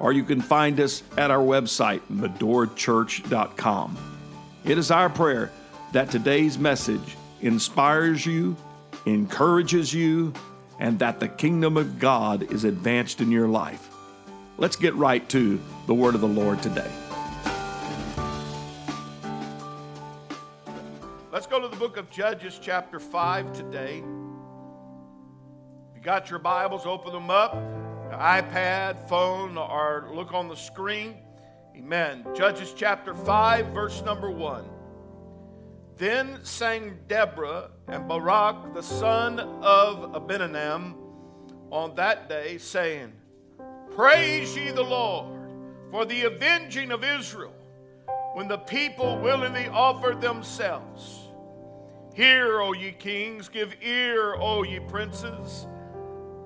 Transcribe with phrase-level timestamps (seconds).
[0.00, 3.96] or you can find us at our website, medorachurch.com.
[4.64, 5.50] It is our prayer
[5.92, 8.56] that today's message inspires you,
[9.06, 10.32] encourages you,
[10.78, 13.88] and that the kingdom of God is advanced in your life.
[14.58, 16.90] Let's get right to the word of the Lord today.
[21.32, 24.02] Let's go to the book of Judges, chapter 5 today.
[25.90, 31.16] If you got your Bibles, open them up iPad, phone, or look on the screen.
[31.76, 32.26] Amen.
[32.34, 34.64] Judges chapter 5, verse number 1.
[35.96, 40.94] Then sang Deborah and Barak, the son of Abinoam,
[41.70, 43.12] on that day, saying,
[43.94, 45.38] Praise ye the Lord
[45.90, 47.54] for the avenging of Israel,
[48.34, 51.20] when the people willingly offered themselves.
[52.14, 55.66] Hear, O ye kings, give ear, O ye princes.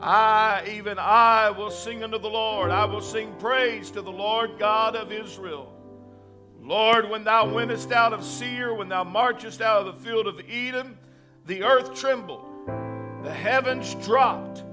[0.02, 2.70] I, even I, will sing unto the Lord.
[2.70, 5.72] I will sing praise to the Lord God of Israel.
[6.62, 10.40] Lord, when thou wentest out of Seir, when thou marchest out of the field of
[10.48, 10.98] Edom,
[11.46, 12.44] the earth trembled,
[13.22, 14.64] the heavens dropped,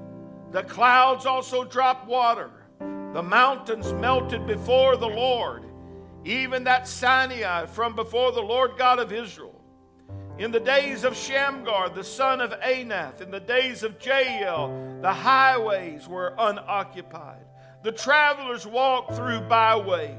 [0.52, 5.64] the clouds also dropped water, the mountains melted before the Lord,
[6.23, 9.59] even that Sinai from before the Lord God of Israel.
[10.38, 14.69] In the days of Shamgar, the son of Anath, in the days of Jael,
[15.02, 17.45] the highways were unoccupied.
[17.84, 20.16] The travelers walked through byways.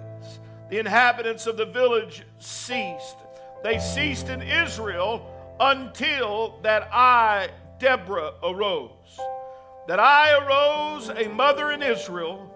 [0.71, 3.17] The inhabitants of the village ceased.
[3.62, 5.27] They ceased in Israel
[5.59, 9.19] until that I, Deborah, arose.
[9.89, 12.55] That I arose, a mother in Israel.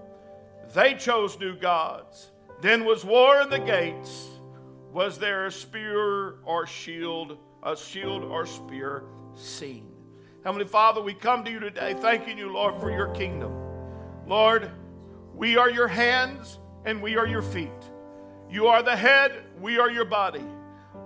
[0.74, 2.30] They chose new gods.
[2.60, 4.28] Then was war in the gates.
[4.92, 7.38] Was there a spear or shield?
[7.62, 9.04] a shield or spear
[9.34, 9.91] seen.
[10.44, 13.52] Heavenly Father, we come to you today thanking you, Lord, for your kingdom.
[14.26, 14.68] Lord,
[15.36, 17.70] we are your hands and we are your feet.
[18.50, 20.44] You are the head, we are your body.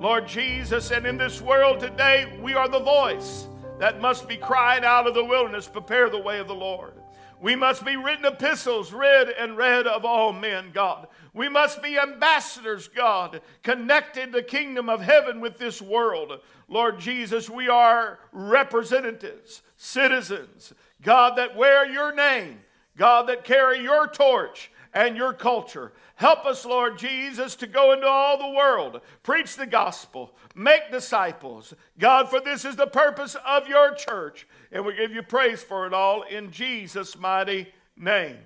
[0.00, 3.46] Lord Jesus, and in this world today, we are the voice
[3.78, 6.94] that must be crying out of the wilderness, prepare the way of the Lord.
[7.38, 11.08] We must be written epistles, read and read of all men, God.
[11.36, 16.40] We must be ambassadors, God, connecting the kingdom of heaven with this world.
[16.66, 22.60] Lord Jesus, we are representatives, citizens, God, that wear your name,
[22.96, 25.92] God, that carry your torch and your culture.
[26.14, 31.74] Help us, Lord Jesus, to go into all the world, preach the gospel, make disciples.
[31.98, 35.86] God, for this is the purpose of your church, and we give you praise for
[35.86, 38.38] it all in Jesus' mighty name.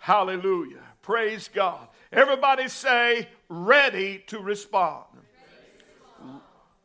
[0.00, 0.82] Hallelujah.
[1.02, 1.86] Praise God.
[2.10, 5.04] Everybody say, ready to respond.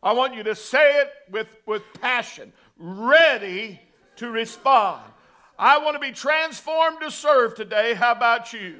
[0.03, 2.53] I want you to say it with, with passion.
[2.77, 3.79] Ready
[4.17, 5.01] to respond.
[5.57, 7.93] I want to be transformed to serve today.
[7.93, 8.75] How about you?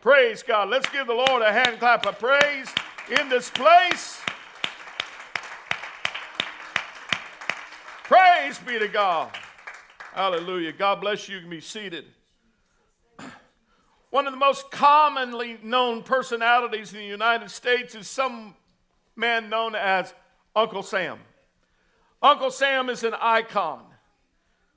[0.00, 0.70] Praise God.
[0.70, 2.72] Let's give the Lord a hand clap of praise
[3.18, 4.20] in this place.
[8.04, 9.30] Praise be to God.
[10.14, 10.72] Hallelujah.
[10.72, 11.36] God bless you.
[11.36, 12.04] You can be seated.
[14.10, 18.56] One of the most commonly known personalities in the United States is some
[19.14, 20.12] man known as
[20.54, 21.18] Uncle Sam.
[22.20, 23.84] Uncle Sam is an icon.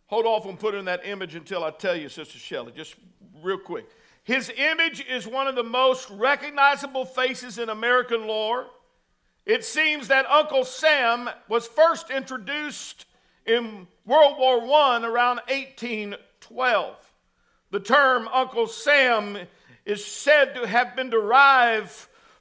[0.08, 2.96] Hold off on putting in that image until I tell you, Sister Shelley, just
[3.42, 3.90] real quick.
[4.24, 8.68] His image is one of the most recognizable faces in American lore.
[9.46, 13.06] It seems that Uncle Sam was first introduced
[13.46, 17.03] in World War I around 1812.
[17.73, 19.35] The term Uncle Sam
[19.84, 21.89] is said to have been derived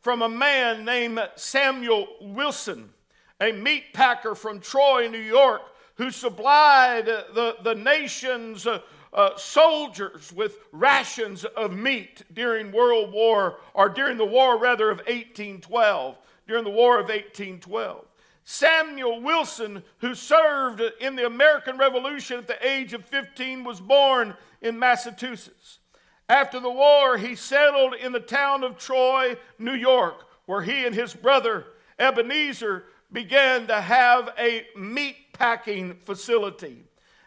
[0.02, 2.90] from a man named Samuel Wilson,
[3.40, 5.62] a meat packer from Troy, New York,
[5.94, 8.80] who supplied the, the nation's uh,
[9.14, 14.98] uh, soldiers with rations of meat during World War, or during the war rather of
[14.98, 18.04] 1812, during the War of 1812.
[18.44, 24.34] Samuel Wilson, who served in the American Revolution at the age of 15, was born
[24.62, 25.80] in Massachusetts.
[26.28, 30.94] After the war, he settled in the town of Troy, New York, where he and
[30.94, 31.66] his brother
[31.98, 36.84] Ebenezer began to have a meat packing facility.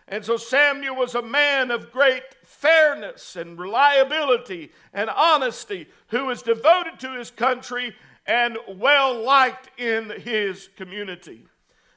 [0.08, 6.42] And so Samuel was a man of great fairness and reliability and honesty who was
[6.42, 7.96] devoted to his country
[8.26, 11.46] and well liked in his community.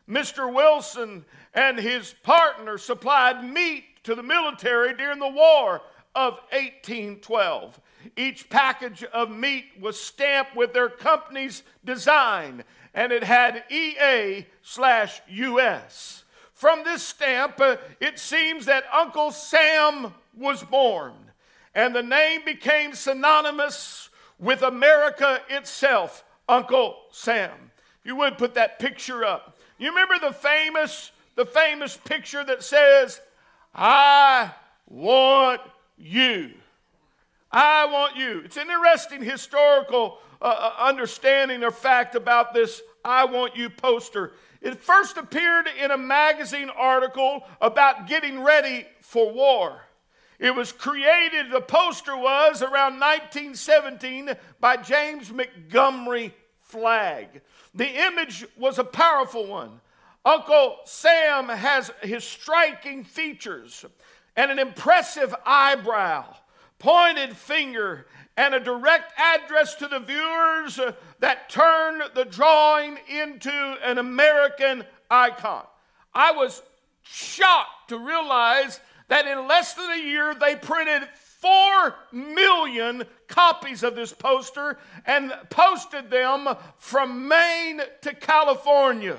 [0.08, 0.52] Mr.
[0.52, 5.82] Wilson and his partner supplied meat to the military during the War
[6.14, 7.78] of 1812.
[8.16, 12.64] Each package of meat was stamped with their company's design,
[12.94, 16.24] and it had EA slash US.
[16.54, 21.12] From this stamp, uh, it seems that Uncle Sam was born,
[21.74, 24.08] and the name became synonymous
[24.38, 27.72] with America itself, Uncle Sam.
[28.04, 29.58] You would put that picture up.
[29.76, 33.20] You remember the famous, the famous picture that says,
[33.80, 34.50] I
[34.88, 35.60] want
[35.96, 36.50] you.
[37.52, 38.42] I want you.
[38.44, 44.32] It's an interesting historical uh, uh, understanding or fact about this I want you poster.
[44.60, 49.82] It first appeared in a magazine article about getting ready for war.
[50.40, 54.30] It was created, the poster was around 1917
[54.60, 57.42] by James Montgomery Flagg.
[57.76, 59.80] The image was a powerful one.
[60.28, 63.86] Uncle Sam has his striking features
[64.36, 66.36] and an impressive eyebrow,
[66.78, 70.78] pointed finger, and a direct address to the viewers
[71.20, 73.50] that turned the drawing into
[73.82, 75.64] an American icon.
[76.12, 76.60] I was
[77.02, 81.08] shocked to realize that in less than a year they printed
[81.40, 89.16] 4 million copies of this poster and posted them from Maine to California.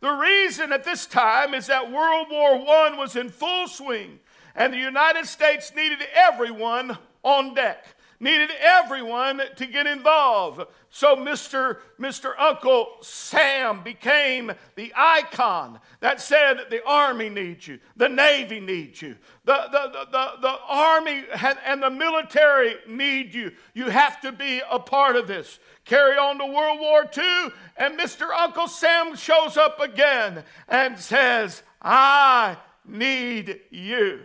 [0.00, 4.20] The reason at this time is that World War I was in full swing
[4.54, 10.62] and the United States needed everyone on deck, needed everyone to get involved.
[10.90, 11.78] So Mr.
[12.00, 12.32] Mr.
[12.38, 19.16] Uncle Sam became the icon that said the Army needs you, the Navy needs you,
[19.44, 21.24] the, the, the, the, the Army
[21.64, 23.52] and the military need you.
[23.74, 25.58] You have to be a part of this.
[25.84, 28.30] Carry on to World War II, and Mr.
[28.30, 34.20] Uncle Sam shows up again and says, I need you.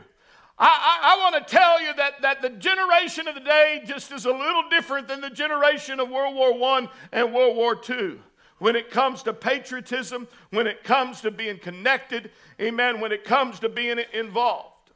[0.62, 4.12] I, I, I want to tell you that, that the generation of the day just
[4.12, 8.20] is a little different than the generation of World War I and World War II.
[8.60, 12.30] When it comes to patriotism, when it comes to being connected,
[12.62, 14.92] amen, when it comes to being involved.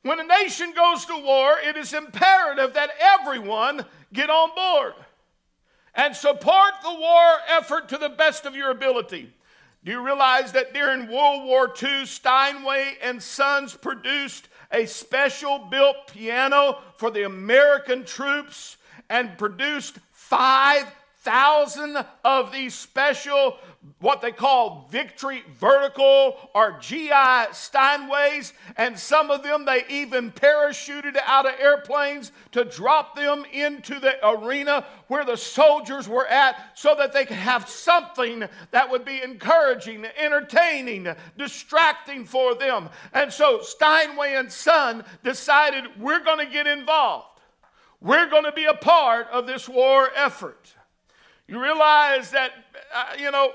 [0.00, 3.84] When a nation goes to war, it is imperative that everyone
[4.14, 4.94] get on board
[5.94, 9.30] and support the war effort to the best of your ability.
[9.84, 15.96] Do you realize that during World War II, Steinway and Sons produced a special built
[16.12, 18.76] piano for the American troops
[19.08, 23.56] and produced 5,000 of these special,
[24.00, 27.10] what they call victory vertical or GI
[27.52, 28.52] Steinways.
[28.76, 34.16] And some of them they even parachuted out of airplanes to drop them into the
[34.26, 39.22] arena where the soldiers were at so that they could have something that would be
[39.22, 42.90] encouraging, entertaining, distracting for them.
[43.12, 47.26] And so Steinway and Son decided we're going to get involved.
[48.00, 50.74] We're going to be a part of this war effort.
[51.46, 52.52] You realize that,
[52.94, 53.52] uh, you know,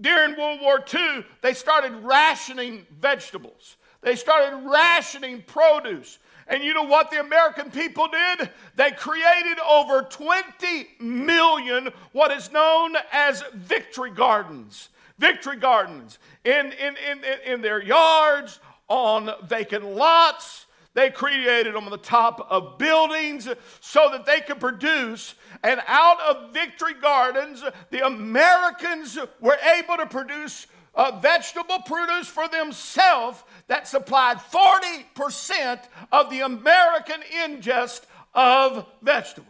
[0.00, 3.76] during World War II, they started rationing vegetables.
[4.00, 6.18] They started rationing produce.
[6.46, 8.50] And you know what the American people did?
[8.74, 14.88] They created over 20 million what is known as victory gardens.
[15.18, 20.66] Victory gardens in, in, in, in their yards, on vacant lots.
[20.94, 23.48] They created them on the top of buildings
[23.80, 25.34] so that they could produce.
[25.62, 32.48] And out of victory gardens, the Americans were able to produce uh, vegetable produce for
[32.48, 35.80] themselves that supplied 40%
[36.10, 38.02] of the American ingest
[38.34, 39.46] of vegetables.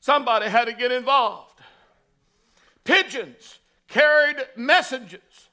[0.00, 1.60] Somebody had to get involved.
[2.84, 5.48] Pigeons carried messages,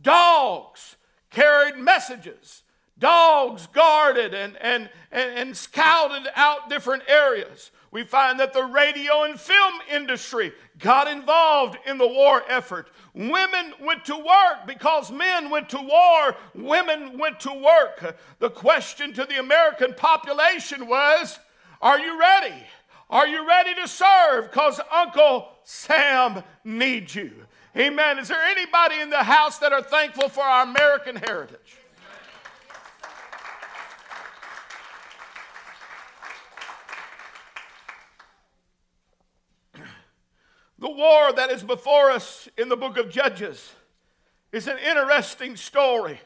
[0.00, 0.96] dogs
[1.30, 2.63] carried messages.
[2.98, 7.70] Dogs guarded and, and, and, and scouted out different areas.
[7.90, 12.90] We find that the radio and film industry got involved in the war effort.
[13.14, 18.16] Women went to work because men went to war, women went to work.
[18.40, 21.38] The question to the American population was
[21.80, 22.64] Are you ready?
[23.10, 24.50] Are you ready to serve?
[24.50, 27.32] Because Uncle Sam needs you.
[27.76, 28.18] Amen.
[28.18, 31.76] Is there anybody in the house that are thankful for our American heritage?
[40.78, 43.72] The war that is before us in the book of Judges
[44.52, 46.20] is an interesting story.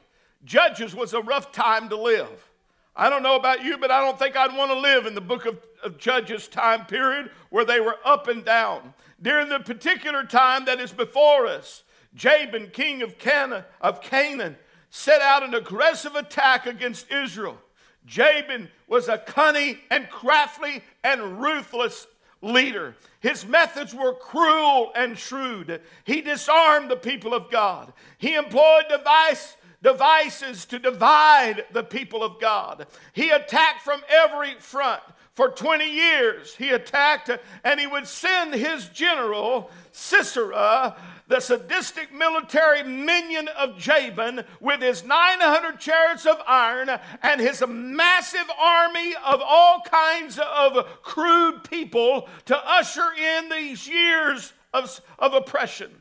[0.44, 2.48] Judges was a rough time to live.
[2.96, 5.20] I don't know about you, but I don't think I'd want to live in the
[5.20, 8.94] book of, of, Judges time period where they were up and down.
[9.20, 14.56] During the particular time that is before us, Jabin, king of Canaan, of Canaan,
[14.90, 17.58] set out an aggressive attack against Israel.
[18.04, 22.06] Jabin was a cunning and crafty and ruthless
[22.40, 22.96] leader.
[23.20, 25.80] His methods were cruel and shrewd.
[26.04, 27.92] He disarmed the people of God.
[28.18, 32.86] He employed device, devices to divide the people of God.
[33.12, 35.02] He attacked from every front.
[35.38, 37.30] For 20 years, he attacked
[37.62, 40.96] and he would send his general, Sisera,
[41.28, 46.90] the sadistic military minion of Jabin with his 900 chariots of iron
[47.22, 54.54] and his massive army of all kinds of crude people to usher in these years
[54.74, 55.92] of, of oppression.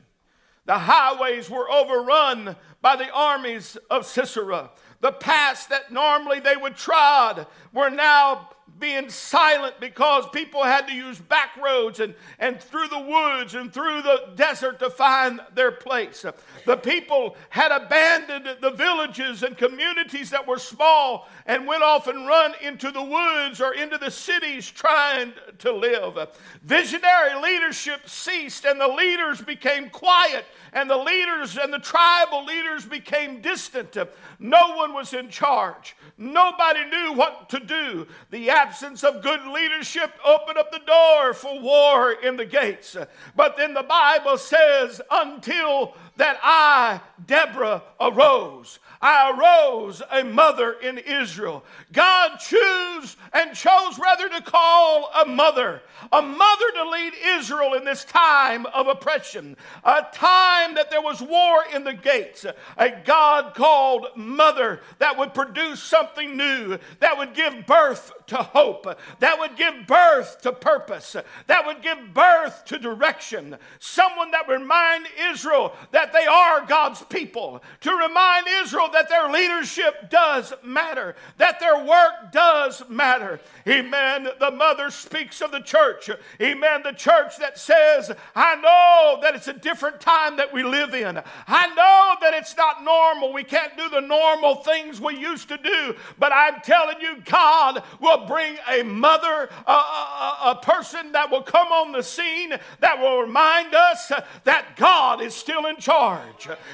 [0.65, 4.71] The highways were overrun by the armies of Sisera.
[5.01, 10.93] The paths that normally they would trod were now being silent because people had to
[10.93, 15.71] use back roads and, and through the woods and through the desert to find their
[15.71, 16.25] place.
[16.65, 22.27] The people had abandoned the villages and communities that were small and went off and
[22.27, 26.17] run into the woods or into the cities trying to live.
[26.61, 32.85] Visionary leadership ceased and the leaders became quiet and the leaders and the tribal leaders
[32.85, 33.97] became distant.
[34.39, 35.95] No one was in charge.
[36.17, 38.07] Nobody knew what to do.
[38.31, 42.97] The absence of good leadership opened up the door for war in the gates.
[43.33, 48.79] But then the Bible says, until that I, Deborah, arose.
[49.01, 51.63] I arose a mother in Israel.
[51.93, 55.81] God chose and chose rather to call a mother,
[56.11, 61.21] a mother to lead Israel in this time of oppression, a time that there was
[61.21, 62.45] war in the gates,
[62.77, 68.87] a God called mother that would produce something new, that would give birth to hope,
[69.19, 74.61] that would give birth to purpose, that would give birth to direction, someone that would
[74.61, 81.15] remind Israel that they are God's people, to remind Israel that their leadership does matter,
[81.37, 83.39] that their work does matter.
[83.67, 84.27] Amen.
[84.39, 86.09] The mother speaks of the church.
[86.41, 86.81] Amen.
[86.83, 91.21] The church that says, I know that it's a different time that we live in.
[91.47, 93.33] I know that it's not normal.
[93.33, 95.95] We can't do the normal things we used to do.
[96.17, 101.43] But I'm telling you, God will bring a mother, a, a, a person that will
[101.43, 104.11] come on the scene that will remind us
[104.43, 105.96] that God is still in charge.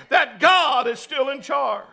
[0.09, 1.85] That God is still in charge.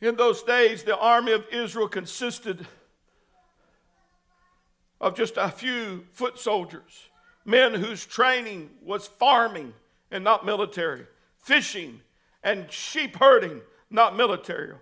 [0.00, 2.66] In those days, the army of Israel consisted
[5.00, 7.08] of just a few foot soldiers,
[7.44, 9.74] men whose training was farming
[10.10, 11.06] and not military,
[11.38, 12.00] fishing
[12.42, 14.74] and sheep herding, not military.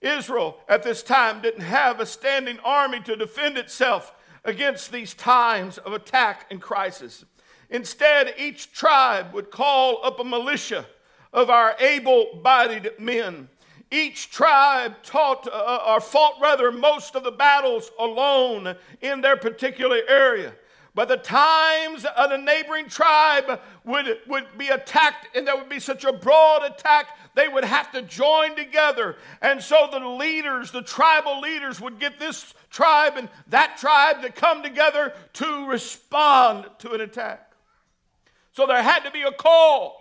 [0.00, 4.12] Israel at this time didn't have a standing army to defend itself
[4.44, 7.24] against these times of attack and crisis.
[7.70, 10.86] Instead, each tribe would call up a militia
[11.32, 13.48] of our able bodied men
[13.94, 20.00] each tribe taught, uh, or fought rather, most of the battles alone in their particular
[20.08, 20.52] area.
[20.96, 25.80] But the times of the neighboring tribe would, would be attacked, and there would be
[25.80, 29.16] such a broad attack, they would have to join together.
[29.42, 34.30] And so the leaders, the tribal leaders, would get this tribe and that tribe to
[34.30, 37.53] come together to respond to an attack.
[38.54, 40.00] So there had to be a call.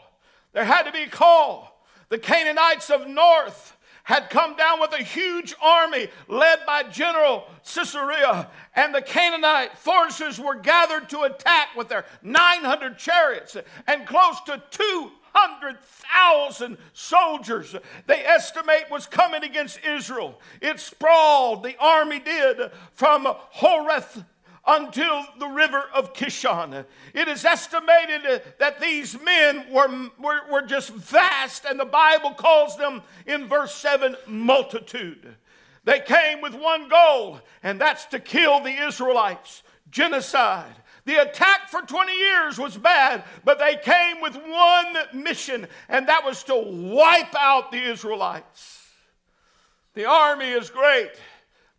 [0.53, 1.83] There had to be a call.
[2.09, 8.51] The Canaanites of North had come down with a huge army led by General Sisera,
[8.75, 13.57] and the Canaanite forces were gathered to attack with their 900 chariots
[13.87, 20.39] and close to 200,000 soldiers they estimate was coming against Israel.
[20.61, 24.25] It sprawled, the army did, from Horeth
[24.65, 26.85] until the river of Kishon.
[27.13, 32.77] It is estimated that these men were, were, were just vast, and the Bible calls
[32.77, 35.35] them in verse 7 multitude.
[35.83, 39.63] They came with one goal, and that's to kill the Israelites.
[39.89, 40.75] Genocide.
[41.05, 46.23] The attack for 20 years was bad, but they came with one mission, and that
[46.23, 48.79] was to wipe out the Israelites.
[49.93, 51.11] The army is great,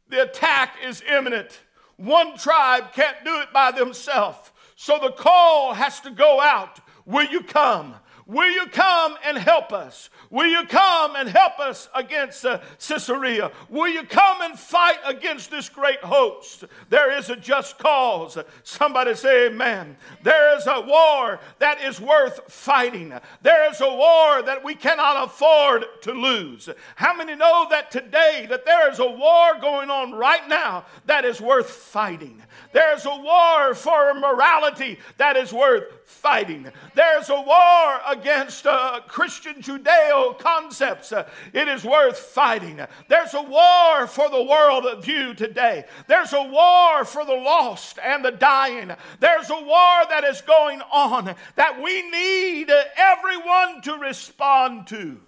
[0.09, 1.61] the attack is imminent.
[1.97, 4.51] One tribe can't do it by themselves.
[4.77, 6.81] So the call has to go out.
[7.07, 7.95] Will you come?
[8.27, 10.09] Will you come and help us?
[10.31, 13.53] Will you come and help us against uh, Sisera?
[13.69, 16.65] Will you come and fight against this great host?
[16.89, 18.39] There is a just cause.
[18.63, 19.99] Somebody say amen.
[20.23, 23.13] There is a war that is worth fighting.
[23.43, 26.71] There is a war that we cannot afford to lose.
[26.97, 31.27] How many know that today that there is a war going on right now that
[31.27, 32.43] is worth fighting?
[32.73, 36.71] There's a war for morality that is worth fighting.
[36.95, 41.13] There's a war against uh, Christian Judeo concepts.
[41.13, 42.81] Uh, it is worth fighting.
[43.09, 45.85] There's a war for the world of view today.
[46.07, 48.93] There's a war for the lost and the dying.
[49.21, 55.21] There's a war that is going on that we need everyone to respond to.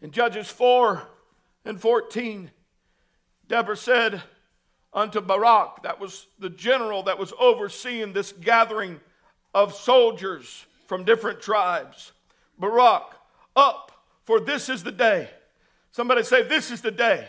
[0.00, 1.08] In Judges 4
[1.64, 2.50] and 14,
[3.48, 4.22] Deborah said,
[4.94, 9.00] unto Barak, that was the general that was overseeing this gathering
[9.52, 12.12] of soldiers from different tribes.
[12.58, 13.14] Barak,
[13.56, 15.28] up, for this is the day.
[15.90, 17.26] Somebody say, This is the day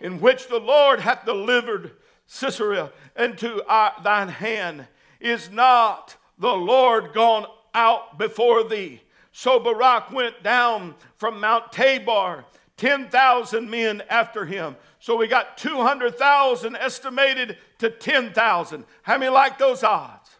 [0.00, 1.92] in which the Lord hath delivered
[2.26, 4.86] Sisera into our, thine hand.
[5.20, 9.00] Is not the Lord gone out before thee?
[9.32, 12.44] So Barak went down from Mount Tabor,
[12.76, 14.76] 10,000 men after him.
[15.00, 18.84] So we got 200,000 estimated to 10,000.
[19.02, 20.30] How many like those odds?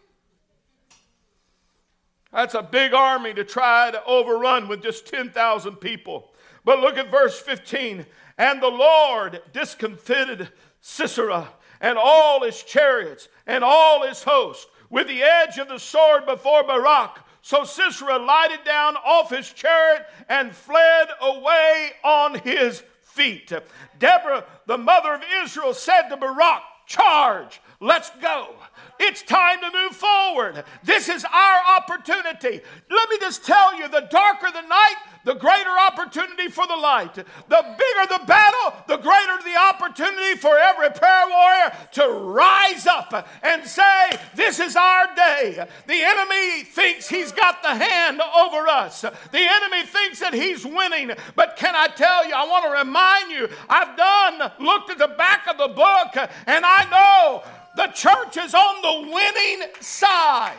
[2.33, 6.33] That's a big army to try to overrun with just 10,000 people.
[6.65, 8.05] But look at verse 15.
[8.37, 10.51] And the Lord discomfited
[10.81, 11.49] Sisera
[11.81, 16.63] and all his chariots and all his host with the edge of the sword before
[16.65, 17.26] Barak.
[17.47, 23.53] So Sisera lighted down off his chariot and fled away on his feet.
[24.01, 28.57] Deborah, the mother of Israel, said to Barak, Charge, let's go.
[28.99, 30.65] It's time to move forward.
[30.83, 32.63] This is our opportunity.
[32.91, 34.97] Let me just tell you the darker the night,
[35.27, 37.15] the greater opportunity for the light.
[37.17, 43.29] The bigger the battle, the greater the opportunity for every prayer warrior to rise up
[43.43, 45.67] and say, This is our day.
[45.89, 51.11] The enemy thinks he's got the hand over us, the enemy thinks that he's winning.
[51.35, 55.09] But can I tell you, I want to remind you, I've done, looked at the
[55.09, 57.43] back of the book, and I know
[57.75, 60.55] the church is on the winning side.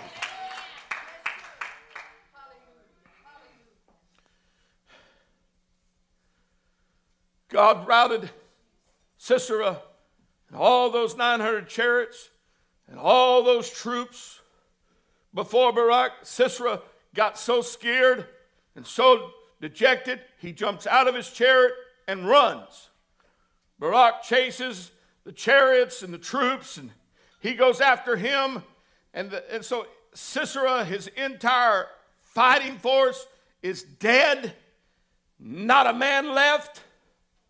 [7.50, 8.30] God routed
[9.18, 9.82] Sisera
[10.50, 12.30] and all those 900 chariots
[12.88, 14.42] and all those troops
[15.34, 16.12] before Barak.
[16.24, 16.82] Sisera
[17.14, 18.28] got so scared
[18.76, 21.74] and so dejected, he jumps out of his chariot
[22.08, 22.90] and runs.
[23.80, 24.92] Barak chases
[25.24, 26.92] the chariots and the troops, and
[27.40, 28.64] he goes after him.
[29.14, 31.88] And, the, and so Sisera, his entire
[32.22, 33.28] fighting force,
[33.62, 34.54] is dead,
[35.40, 36.82] not a man left.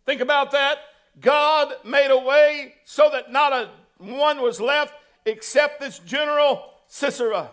[0.08, 0.78] Think about that.
[1.20, 3.68] God made a way so that not a
[3.98, 4.94] one was left
[5.26, 7.50] except this general Sisera.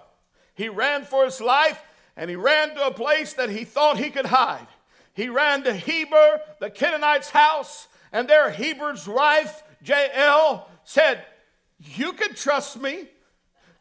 [0.53, 1.83] He ran for his life
[2.15, 4.67] and he ran to a place that he thought he could hide.
[5.13, 11.25] He ran to Heber, the Canaanite's house, and there Heber's wife, Jael, said,
[11.77, 13.09] You can trust me.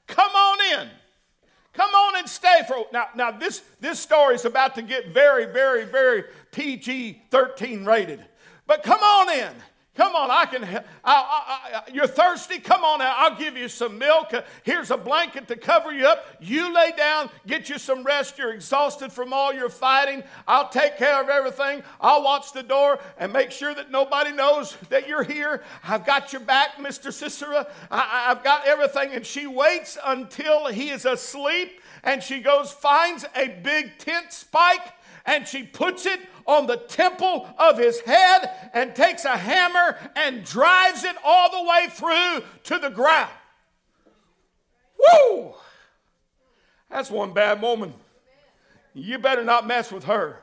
[0.08, 0.88] Come on in.
[1.74, 3.06] Come on and stay for now.
[3.14, 8.26] Now this this story is about to get very, very, very PG 13 rated.
[8.66, 9.54] But come on in.
[9.94, 10.64] Come on, I can.
[10.64, 12.58] I, I, I, you're thirsty?
[12.58, 13.14] Come on out.
[13.16, 14.34] I'll give you some milk.
[14.64, 16.26] Here's a blanket to cover you up.
[16.40, 18.36] You lay down, get you some rest.
[18.36, 20.24] You're exhausted from all your fighting.
[20.48, 21.84] I'll take care of everything.
[22.00, 25.62] I'll watch the door and make sure that nobody knows that you're here.
[25.84, 27.12] I've got your back, Mr.
[27.12, 27.68] Sisera.
[27.88, 29.12] I, I've got everything.
[29.12, 34.92] And she waits until he is asleep and she goes, finds a big tent spike
[35.26, 40.44] and she puts it on the temple of his head and takes a hammer and
[40.44, 43.30] drives it all the way through to the ground.
[44.98, 45.54] Woo!
[46.90, 47.94] That's one bad woman.
[48.92, 50.40] You better not mess with her.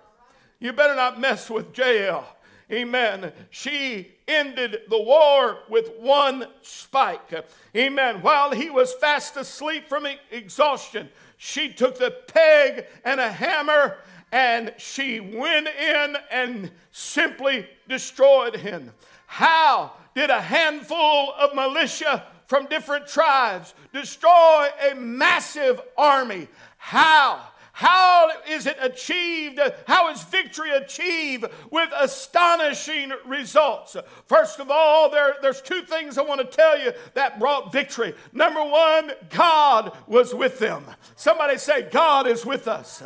[0.60, 2.38] You better not mess with Jael.
[2.72, 3.34] Amen.
[3.50, 7.34] She ended the war with one spike.
[7.76, 8.22] Amen.
[8.22, 13.98] While he was fast asleep from exhaustion, she took the peg and a hammer
[14.32, 18.92] and she went in and simply destroyed him.
[19.28, 26.48] How did a handful of militia from different tribes destroy a massive army?
[26.78, 27.42] How?
[27.74, 29.60] How is it achieved?
[29.88, 33.96] How is victory achieved with astonishing results?
[34.28, 38.14] First of all, there, there's two things I want to tell you that brought victory.
[38.34, 40.86] Number one, God was with them.
[41.16, 43.02] Somebody say, God is with us.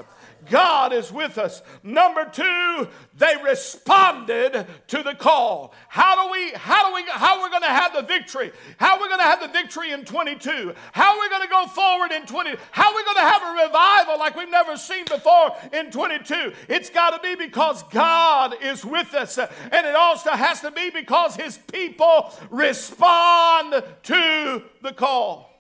[0.49, 1.61] God is with us.
[1.83, 5.73] Number two, they responded to the call.
[5.87, 8.51] How do we, how do we, how are we going to have the victory?
[8.77, 10.73] How are we going to have the victory in 22?
[10.91, 12.55] How are we going to go forward in 20?
[12.71, 16.53] How are we going to have a revival like we've never seen before in 22?
[16.67, 19.37] It's got to be because God is with us.
[19.37, 25.51] And it also has to be because his people respond to the call.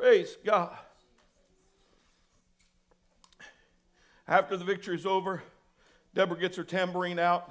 [0.00, 0.76] Praise God.
[4.30, 5.42] After the victory is over,
[6.14, 7.50] Deborah gets her tambourine out.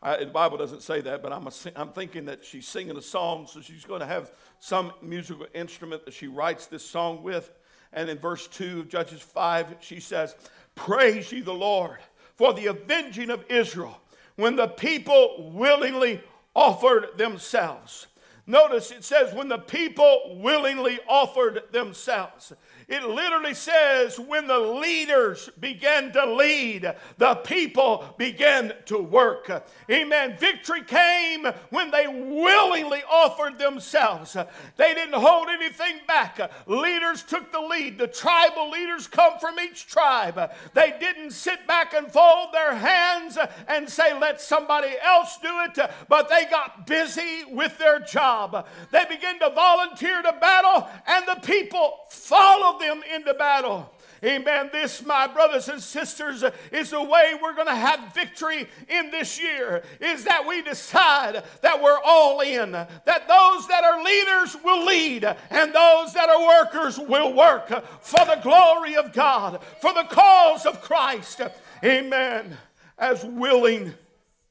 [0.00, 3.02] I, the Bible doesn't say that, but I'm, a, I'm thinking that she's singing a
[3.02, 4.30] song, so she's going to have
[4.60, 7.50] some musical instrument that she writes this song with.
[7.92, 10.36] And in verse 2 of Judges 5, she says,
[10.76, 11.98] Praise ye the Lord
[12.36, 14.00] for the avenging of Israel
[14.36, 16.22] when the people willingly
[16.54, 18.06] offered themselves.
[18.48, 22.54] Notice it says, when the people willingly offered themselves.
[22.88, 29.66] It literally says when the leaders began to lead, the people began to work.
[29.90, 30.36] Amen.
[30.38, 34.38] Victory came when they willingly offered themselves.
[34.76, 36.40] They didn't hold anything back.
[36.66, 37.98] Leaders took the lead.
[37.98, 40.50] The tribal leaders come from each tribe.
[40.72, 43.36] They didn't sit back and fold their hands
[43.68, 48.66] and say, let somebody else do it, but they got busy with their job.
[48.92, 53.92] They began to volunteer to battle, and the people followed them into battle.
[54.24, 54.70] Amen.
[54.72, 59.40] This, my brothers and sisters, is the way we're going to have victory in this
[59.40, 59.84] year.
[60.00, 65.24] Is that we decide that we're all in, that those that are leaders will lead,
[65.24, 67.68] and those that are workers will work
[68.00, 71.40] for the glory of God, for the cause of Christ.
[71.84, 72.56] Amen.
[72.98, 73.94] As willing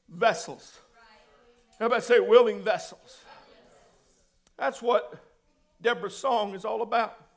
[0.08, 0.78] vessels.
[1.78, 3.18] Everybody say willing vessels.
[4.56, 5.14] That's what
[5.80, 7.27] Deborah's song is all about.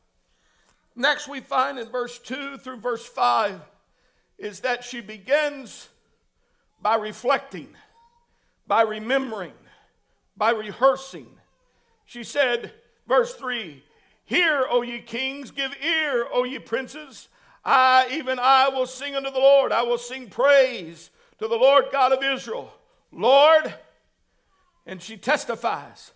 [0.96, 3.62] Next, we find in verse 2 through verse 5
[4.38, 5.90] is that she begins
[6.82, 7.70] by reflecting,
[8.68, 9.54] by remembering,
[10.36, 11.28] by rehearsing.
[12.06, 12.74] She said,
[13.08, 13.84] verse 3
[14.26, 17.28] Hear, O ye kings, give ear, O ye princes.
[17.64, 19.72] I, even I, will sing unto the Lord.
[19.72, 22.74] I will sing praise to the Lord God of Israel.
[23.12, 23.76] Lord,
[24.86, 26.12] and she testifies,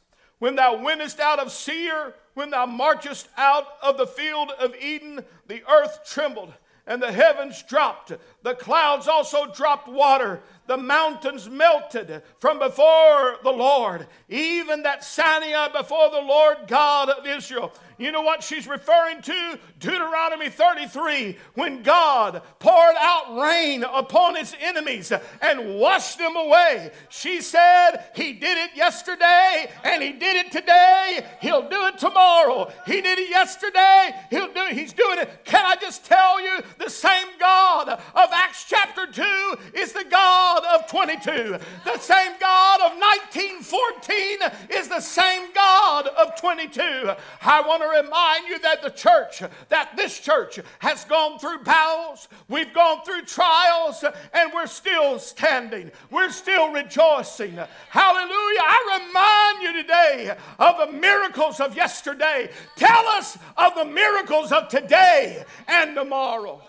[0.45, 5.21] when thou wentest out of Seir, when thou marchest out of the field of Edom,
[5.47, 6.53] the earth trembled
[6.85, 8.11] and the heavens dropped.
[8.43, 15.67] The clouds also dropped water the mountains melted from before the Lord, even that Sinai
[15.69, 17.71] before the Lord God of Israel.
[17.97, 19.59] You know what she's referring to?
[19.79, 26.91] Deuteronomy 33, when God poured out rain upon his enemies and washed them away.
[27.09, 31.25] She said, He did it yesterday and He did it today.
[31.41, 32.71] He'll do it tomorrow.
[32.85, 34.11] He did it yesterday.
[34.29, 34.73] He'll do it.
[34.73, 35.45] He's doing it.
[35.45, 40.54] Can I just tell you, the same God of Acts chapter 2 is the God
[40.55, 41.57] God of 22.
[41.83, 47.11] The same God of 1914 is the same God of 22.
[47.41, 52.27] I want to remind you that the church, that this church has gone through battles,
[52.47, 55.91] we've gone through trials, and we're still standing.
[56.09, 57.59] We're still rejoicing.
[57.89, 58.61] Hallelujah.
[58.61, 62.49] I remind you today of the miracles of yesterday.
[62.75, 66.61] Tell us of the miracles of today and tomorrow.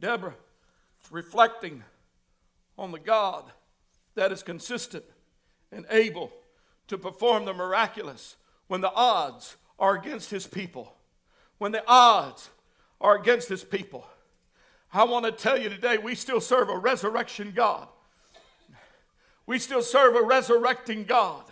[0.00, 0.34] Deborah
[1.10, 1.84] reflecting
[2.78, 3.44] on the God
[4.14, 5.04] that is consistent
[5.70, 6.32] and able
[6.88, 8.36] to perform the miraculous
[8.68, 10.94] when the odds are against his people.
[11.58, 12.50] When the odds
[13.00, 14.06] are against his people.
[14.92, 17.86] I want to tell you today, we still serve a resurrection God.
[19.46, 21.44] We still serve a resurrecting God.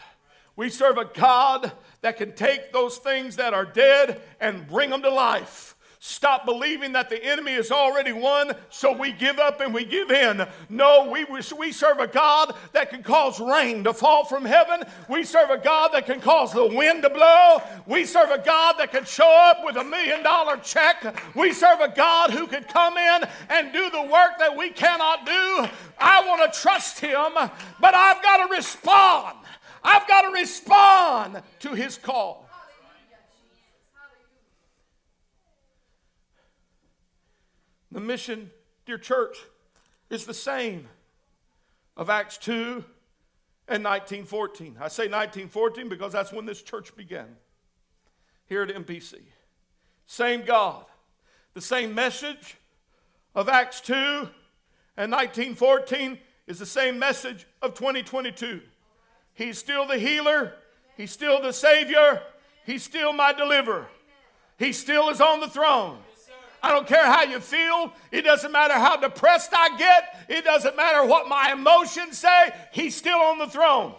[0.57, 5.03] We serve a God that can take those things that are dead and bring them
[5.03, 5.77] to life.
[6.01, 10.13] Stop believing that the enemy has already won, so we give up and we give
[10.13, 10.47] in.
[10.69, 14.85] No, we, we serve a God that can cause rain to fall from heaven.
[15.09, 17.63] We serve a God that can cause the wind to blow.
[17.87, 21.17] We serve a God that can show up with a million dollar check.
[21.35, 25.27] We serve a God who can come in and do the work that we cannot
[25.27, 25.67] do.
[25.99, 27.33] I want to trust Him,
[27.81, 29.37] but I've got to respond.
[29.83, 32.48] I've got to respond to His call.
[37.91, 38.51] The mission,
[38.87, 39.37] dear church,
[40.11, 40.89] is the same
[41.97, 42.85] of Acts 2
[43.69, 44.77] and 1914.
[44.81, 47.37] I say 1914 because that's when this church began.
[48.47, 49.15] here at MPC.
[50.07, 50.87] Same God.
[51.55, 52.57] The same message
[53.35, 53.95] of Acts 2
[54.97, 58.63] and 1914 is the same message of 2022.
[59.35, 60.55] He's still the healer,
[60.97, 62.23] He's still the Savior,
[62.65, 63.87] He's still my deliverer.
[64.59, 65.99] He still is on the throne.
[66.63, 67.93] I don't care how you feel.
[68.11, 70.27] It doesn't matter how depressed I get.
[70.29, 72.51] It doesn't matter what my emotions say.
[72.73, 73.95] He's still on the throne.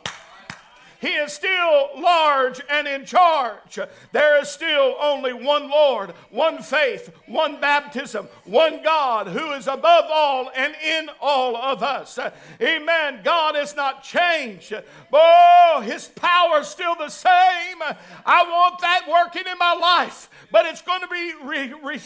[1.00, 3.80] He is still large and in charge.
[4.12, 10.06] There is still only one Lord, one faith, one baptism, one God who is above
[10.12, 12.20] all and in all of us.
[12.62, 13.22] Amen.
[13.24, 14.74] God has not changed.
[15.14, 17.82] Oh, his power is still the same.
[18.26, 22.02] I want that working in my life, but it's going to be re- re-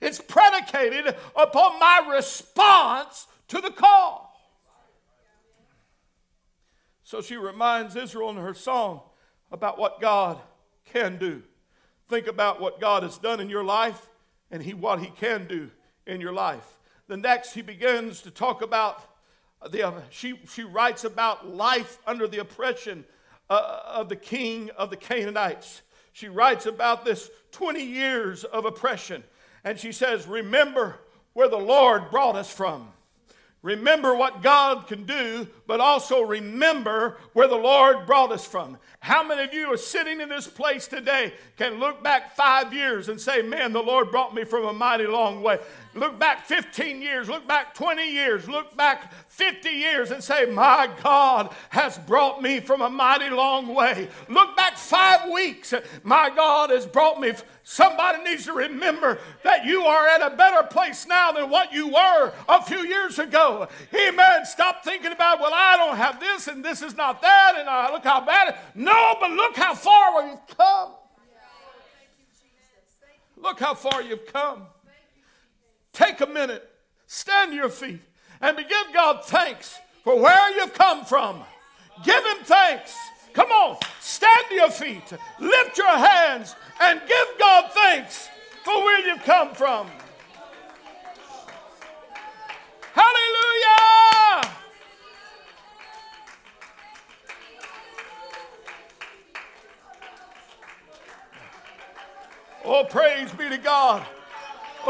[0.00, 4.28] it's predicated upon my response to the call.
[7.02, 9.00] So she reminds Israel in her song
[9.50, 10.38] about what God
[10.84, 11.42] can do.
[12.08, 14.08] Think about what God has done in your life
[14.50, 15.70] and he, what he can do
[16.06, 16.78] in your life.
[17.06, 19.02] The next, he begins to talk about
[19.70, 23.04] the, uh, she, she writes about life under the oppression
[23.50, 25.82] uh, of the king of the Canaanites.
[26.18, 29.22] She writes about this 20 years of oppression.
[29.62, 30.98] And she says, Remember
[31.32, 32.88] where the Lord brought us from.
[33.62, 38.78] Remember what God can do, but also remember where the Lord brought us from.
[38.98, 43.08] How many of you are sitting in this place today can look back five years
[43.08, 45.60] and say, Man, the Lord brought me from a mighty long way?
[45.98, 50.88] Look back 15 years, look back 20 years, look back 50 years and say, My
[51.02, 54.08] God has brought me from a mighty long way.
[54.28, 57.32] Look back five weeks, my God has brought me.
[57.64, 61.88] Somebody needs to remember that you are at a better place now than what you
[61.88, 63.68] were a few years ago.
[63.94, 64.46] Amen.
[64.46, 67.90] Stop thinking about, well, I don't have this and this is not that, and uh,
[67.92, 68.56] look how bad it.
[68.74, 70.92] No, but look how far we've come.
[73.36, 74.66] Look how far you've come.
[75.92, 76.68] Take a minute,
[77.06, 78.00] stand to your feet,
[78.40, 81.42] and give God thanks for where you've come from.
[82.04, 82.96] Give Him thanks.
[83.32, 88.28] Come on, stand to your feet, lift your hands, and give God thanks
[88.64, 89.88] for where you've come from.
[92.92, 94.54] Hallelujah!
[102.64, 104.06] Oh, praise be to God.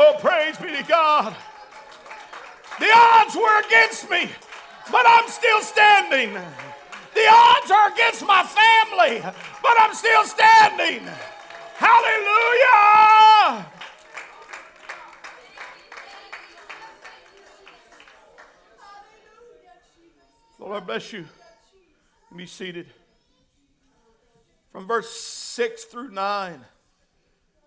[0.01, 1.35] Oh, praise be to God.
[2.79, 4.31] The odds were against me,
[4.93, 6.35] but I'm still standing.
[7.15, 11.01] The odds are against my family, but I'm still standing.
[11.75, 13.67] Hallelujah!
[20.61, 21.25] Lord, I bless you.
[22.37, 22.87] Be seated.
[24.71, 26.65] From verse 6 through 9.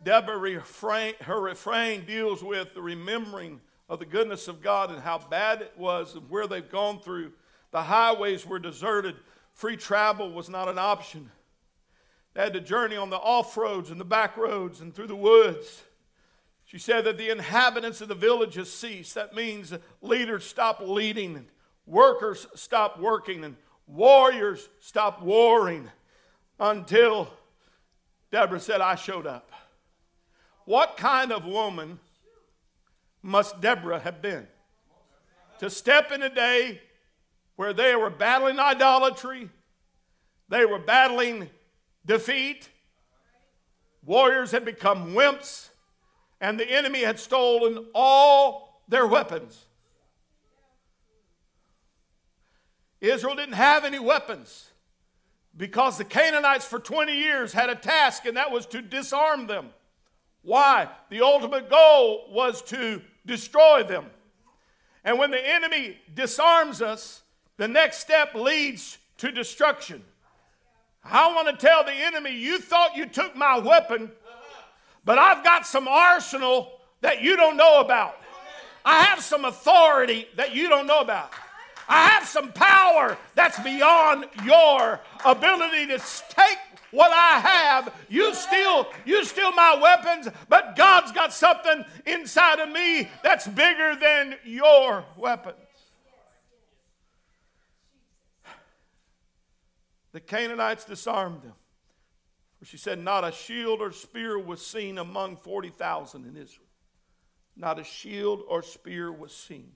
[0.04, 5.20] Deborah, refrain, her refrain deals with the remembering of the goodness of God and how
[5.20, 7.34] bad it was and where they've gone through.
[7.72, 9.16] The highways were deserted,
[9.54, 11.30] free travel was not an option.
[12.34, 15.16] They had to journey on the off roads and the back roads and through the
[15.16, 15.84] woods.
[16.64, 19.16] She said that the inhabitants of the villages ceased.
[19.16, 21.48] That means leaders stopped leading, and
[21.86, 25.90] workers stopped working, and warriors stopped warring
[26.58, 27.28] until
[28.32, 29.51] Deborah said, I showed up.
[30.66, 32.00] What kind of woman
[33.22, 34.48] must Deborah have been?
[35.60, 36.82] To step in a day
[37.56, 39.50] where they were battling idolatry,
[40.50, 41.50] they were battling
[42.06, 42.70] defeat,
[44.06, 45.70] warriors had become wimps,
[46.40, 49.66] and the enemy had stolen all their weapons.
[53.00, 54.72] Israel didn't have any weapons
[55.56, 59.70] because the Canaanites for 20 years had a task, and that was to disarm them.
[60.44, 60.90] Why?
[61.10, 64.06] The ultimate goal was to destroy them.
[65.04, 67.24] And when the enemy disarms us,
[67.58, 70.04] the next step leads to destruction.
[71.04, 74.12] I want to tell the enemy, you thought you took my weapon,
[75.04, 78.18] but I've got some arsenal that you don't know about.
[78.86, 81.32] I have some authority that you don't know about.
[81.88, 86.58] I have some power that's beyond your ability to take
[86.92, 87.94] what I have.
[88.10, 93.96] You steal, you steal my weapons, but God's got something inside of me that's bigger
[93.96, 95.58] than your weapons.
[100.12, 101.54] The Canaanites disarmed them.
[102.60, 106.68] For she said, Not a shield or spear was seen among 40,000 in Israel.
[107.56, 109.72] Not a shield or spear was seen.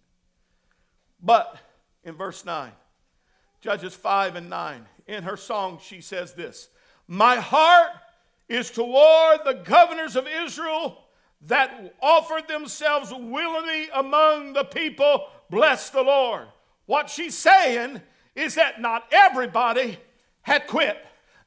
[1.22, 1.58] But
[2.04, 2.72] in verse 9,
[3.62, 6.70] Judges 5 and 9, in her song, she says this
[7.08, 7.92] my heart
[8.48, 11.04] is toward the governors of Israel
[11.48, 15.28] that offered themselves willingly among the people.
[15.50, 16.48] Bless the Lord.
[16.86, 18.02] What she's saying
[18.36, 19.98] is that not everybody
[20.42, 20.98] had quit.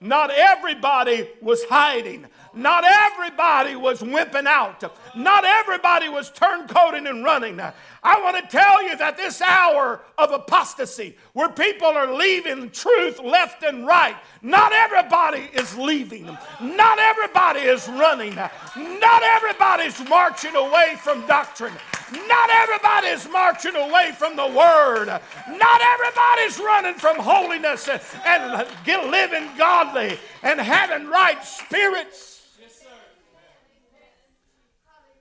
[0.01, 2.27] Not everybody was hiding.
[2.55, 4.97] Not everybody was wimping out.
[5.17, 7.61] Not everybody was turncoating and running.
[8.03, 13.21] I want to tell you that this hour of apostasy, where people are leaving truth
[13.21, 16.25] left and right, not everybody is leaving.
[16.61, 18.35] Not everybody is running.
[18.35, 21.75] Not everybody's marching away from doctrine.
[22.13, 25.07] Not everybody is marching away from the Word.
[25.07, 27.89] Not everybody's running from holiness
[28.25, 32.37] and living godly and having right spirits.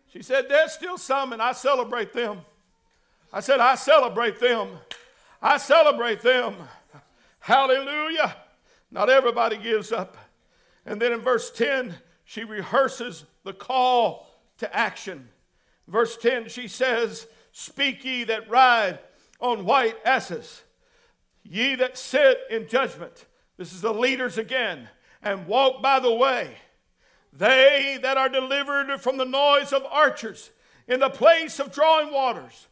[0.09, 2.41] She said, There's still some, and I celebrate them.
[3.31, 4.69] I said, I celebrate them.
[5.41, 6.55] I celebrate them.
[7.39, 8.35] Hallelujah.
[8.91, 10.17] Not everybody gives up.
[10.85, 15.29] And then in verse 10, she rehearses the call to action.
[15.87, 18.99] Verse 10, she says, Speak ye that ride
[19.39, 20.63] on white asses,
[21.43, 23.25] ye that sit in judgment.
[23.57, 24.89] This is the leaders again,
[25.23, 26.57] and walk by the way.
[27.33, 30.51] They that are delivered from the noise of archers
[30.87, 32.67] in the place of drawing waters.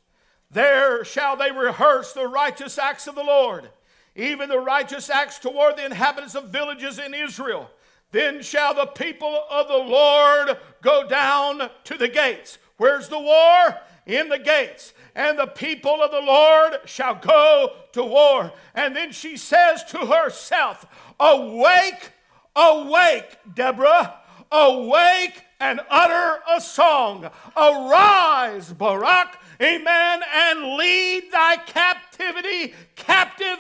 [0.55, 3.71] There shall they rehearse the righteous acts of the Lord,
[4.15, 7.69] even the righteous acts toward the inhabitants of villages in Israel.
[8.11, 12.57] Then shall the people of the Lord go down to the gates.
[12.77, 13.81] Where's the war?
[14.05, 14.93] In the gates.
[15.13, 18.53] And the people of the Lord shall go to war.
[18.73, 20.85] And then she says to herself,
[21.19, 22.11] Awake,
[22.55, 27.29] awake, Deborah, awake and utter a song.
[27.57, 33.59] Arise, Barak, amen, and lead thy captivity captive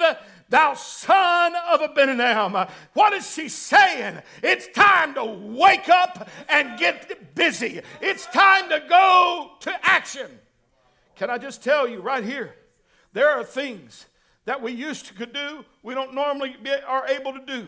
[0.49, 2.69] thou son of Abinoam.
[2.93, 4.21] What is she saying?
[4.43, 7.81] It's time to wake up and get busy.
[8.01, 10.27] It's time to go to action.
[11.15, 12.55] Can I just tell you right here?
[13.13, 14.05] There are things
[14.45, 17.67] that we used to could do, we don't normally be, are able to do.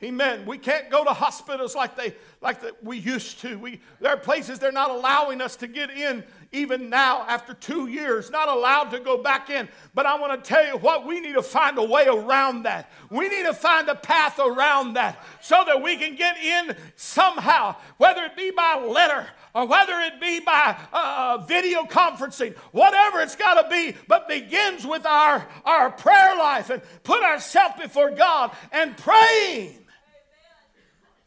[0.00, 0.46] Amen.
[0.46, 3.58] We can't go to hospitals like they like the, we used to.
[3.58, 7.88] We, there are places they're not allowing us to get in even now after two
[7.88, 9.68] years, not allowed to go back in.
[9.94, 12.92] But I want to tell you what, we need to find a way around that.
[13.10, 17.74] We need to find a path around that so that we can get in somehow,
[17.96, 23.20] whether it be by letter or whether it be by uh, uh video conferencing, whatever
[23.20, 28.12] it's got to be, but begins with our, our prayer life and put ourselves before
[28.12, 29.86] God and praying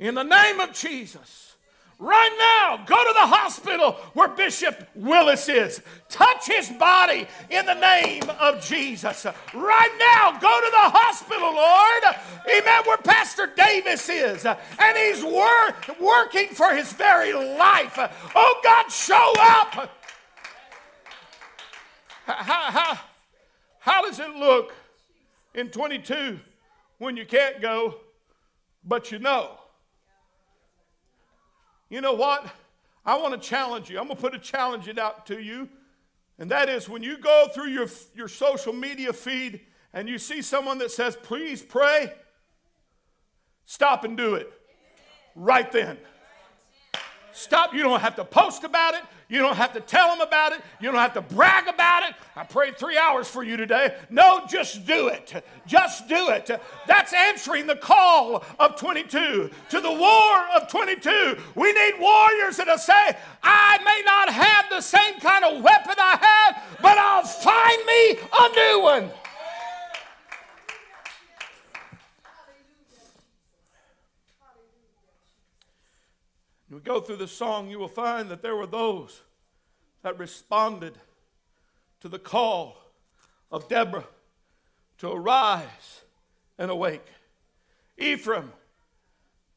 [0.01, 1.55] in the name of Jesus.
[1.99, 5.83] Right now, go to the hospital where Bishop Willis is.
[6.09, 9.23] Touch his body in the name of Jesus.
[9.53, 12.03] Right now, go to the hospital, Lord.
[12.49, 12.81] Amen.
[12.85, 14.47] Where Pastor Davis is.
[14.47, 17.99] And he's wor- working for his very life.
[18.35, 19.91] Oh, God, show up.
[22.25, 22.99] How, how,
[23.77, 24.73] how does it look
[25.53, 26.39] in 22
[26.97, 27.97] when you can't go,
[28.83, 29.60] but you know?
[31.91, 32.47] You know what?
[33.05, 33.99] I want to challenge you.
[33.99, 35.67] I'm going to put a challenge out to you.
[36.39, 39.59] And that is when you go through your, your social media feed
[39.93, 42.13] and you see someone that says, please pray,
[43.65, 44.51] stop and do it
[45.35, 45.97] right then.
[47.33, 47.73] Stop.
[47.73, 49.03] You don't have to post about it.
[49.31, 50.59] You don't have to tell them about it.
[50.81, 52.15] You don't have to brag about it.
[52.35, 53.95] I prayed three hours for you today.
[54.09, 55.41] No, just do it.
[55.65, 56.51] Just do it.
[56.85, 61.37] That's answering the call of 22 to the war of 22.
[61.55, 66.17] We need warriors that'll say, I may not have the same kind of weapon I
[66.19, 69.20] had, but I'll find me a new one.
[76.75, 79.21] We go through the song, you will find that there were those
[80.03, 80.97] that responded
[81.99, 82.77] to the call
[83.51, 84.07] of Deborah
[84.99, 86.01] to arise
[86.57, 87.05] and awake.
[87.97, 88.53] Ephraim,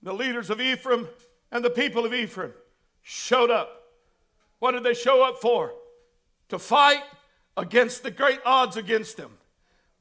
[0.02, 1.08] the leaders of Ephraim
[1.52, 2.52] and the people of Ephraim
[3.02, 3.84] showed up.
[4.58, 5.72] What did they show up for?
[6.48, 7.02] To fight
[7.56, 9.38] against the great odds against them.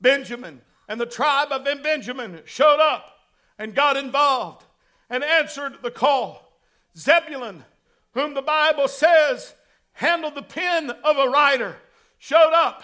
[0.01, 3.19] Benjamin and the tribe of Benjamin showed up
[3.59, 4.65] and got involved
[5.09, 6.42] and answered the call.
[6.97, 7.63] Zebulun,
[8.13, 9.55] whom the Bible says
[9.93, 11.77] handled the pen of a writer,
[12.17, 12.83] showed up.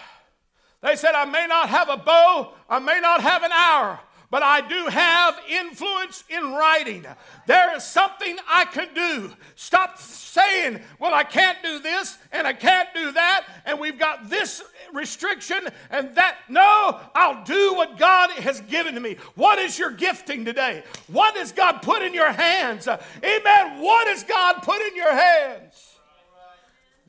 [0.82, 4.42] They said, I may not have a bow, I may not have an hour, but
[4.44, 7.04] I do have influence in writing.
[7.46, 9.32] There is something I can do.
[9.56, 14.30] Stop saying, well, I can't do this and I can't do that, and we've got
[14.30, 15.58] this restriction
[15.90, 16.36] and that.
[16.48, 19.16] No, I'll do what God has given to me.
[19.34, 20.84] What is your gifting today?
[21.08, 22.86] What has God put in your hands?
[22.86, 23.80] Amen.
[23.82, 25.98] What has God put in your hands?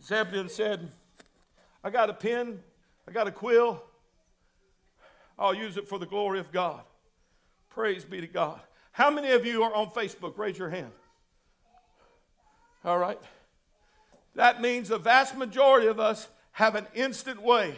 [0.04, 0.90] Zebedee said,
[1.84, 2.60] I got a pen,
[3.08, 3.84] I got a quill.
[5.38, 6.82] I'll use it for the glory of God.
[7.74, 8.60] Praise be to God.
[8.92, 10.38] How many of you are on Facebook?
[10.38, 10.92] Raise your hand.
[12.84, 13.20] All right.
[14.36, 17.76] That means the vast majority of us have an instant way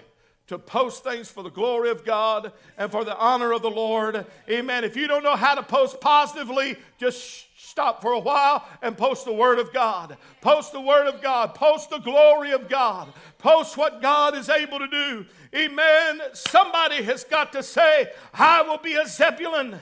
[0.48, 4.26] to post things for the glory of God and for the honor of the Lord.
[4.50, 4.84] Amen.
[4.84, 9.26] If you don't know how to post positively, just stop for a while and post
[9.26, 10.16] the Word of God.
[10.42, 11.56] Post the Word of God.
[11.56, 13.12] Post the glory of God.
[13.40, 15.26] Post what God is able to do.
[15.56, 16.22] Amen.
[16.34, 19.80] Somebody has got to say, I will be a Zebulun.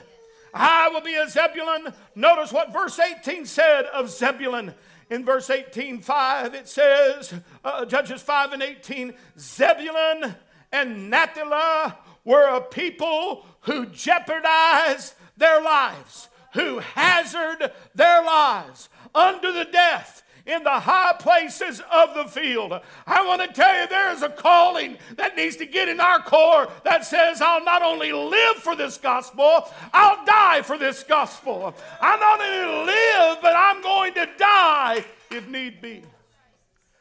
[0.54, 1.92] I will be a Zebulun.
[2.14, 4.72] Notice what verse 18 said of Zebulun.
[5.10, 10.34] In verse 18, 5, it says, uh, Judges 5 and 18, Zebulun
[10.72, 11.92] and Naphtali
[12.24, 20.64] were a people who jeopardized their lives, who hazard their lives unto the death in
[20.64, 22.72] the high places of the field.
[23.06, 26.20] I want to tell you there is a calling that needs to get in our
[26.20, 31.74] core that says, I'll not only live for this gospel, I'll die for this gospel.
[32.00, 36.02] I'm not only live, but I'm going to die if need be.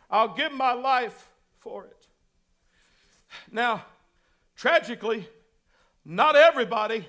[0.09, 2.07] I'll give my life for it.
[3.51, 3.85] Now,
[4.55, 5.27] tragically,
[6.03, 7.07] not everybody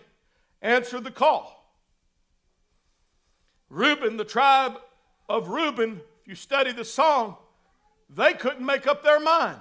[0.60, 1.61] answered the call.
[3.72, 4.74] Reuben, the tribe
[5.30, 7.36] of Reuben, if you study the song,
[8.10, 9.60] they couldn't make up their mind.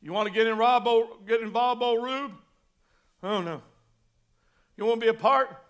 [0.00, 2.32] You want to get, in Rob o, get involved, old Rube?
[3.22, 3.60] Oh, no.
[4.78, 5.62] You want to be a part?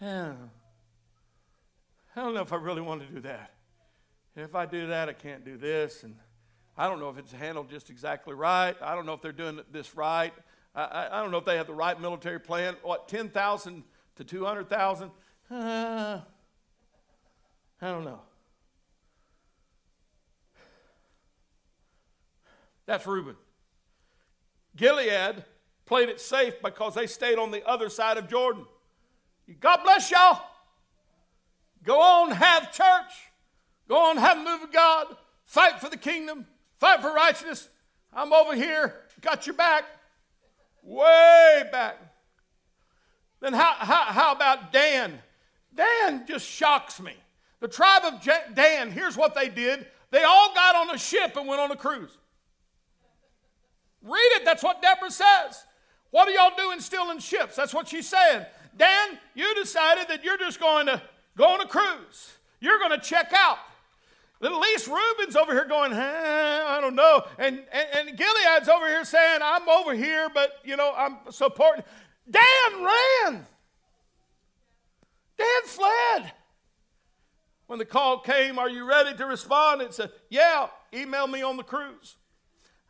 [0.00, 0.32] Yeah.
[2.16, 3.52] I don't know if I really want to do that.
[4.34, 6.04] If I do that, I can't do this.
[6.04, 6.16] And
[6.78, 8.74] I don't know if it's handled just exactly right.
[8.80, 10.32] I don't know if they're doing this right.
[10.74, 12.76] I, I, I don't know if they have the right military plan.
[12.82, 13.84] What, 10,000
[14.16, 15.10] to 200,000?
[15.50, 16.20] Uh,
[17.82, 18.20] I don't know.
[22.86, 23.36] That's Reuben.
[24.76, 25.44] Gilead
[25.86, 28.64] played it safe because they stayed on the other side of Jordan.
[29.60, 30.40] God bless y'all.
[31.82, 33.12] Go on, have church.
[33.88, 35.16] Go on, have a move of God.
[35.44, 36.46] Fight for the kingdom.
[36.76, 37.68] Fight for righteousness.
[38.12, 38.94] I'm over here.
[39.20, 39.84] Got your back.
[40.82, 41.96] Way back.
[43.40, 45.18] Then how, how, how about Dan?
[45.74, 47.14] Dan just shocks me.
[47.60, 51.46] The tribe of Dan, here's what they did they all got on a ship and
[51.46, 52.16] went on a cruise.
[54.02, 55.64] Read it, that's what Deborah says.
[56.10, 57.54] What are y'all doing still in ships?
[57.54, 58.44] That's what she's saying.
[58.76, 61.00] Dan, you decided that you're just going to
[61.36, 62.32] go on a cruise.
[62.60, 63.58] You're going to check out.
[64.42, 67.24] At least Reuben's over here going, I don't know.
[67.38, 71.84] And, and, and Gilead's over here saying, I'm over here, but, you know, I'm supporting.
[72.30, 73.46] Dan ran.
[75.36, 76.32] Dan fled.
[77.66, 79.82] When the call came, Are you ready to respond?
[79.82, 82.16] It said, Yeah, email me on the cruise.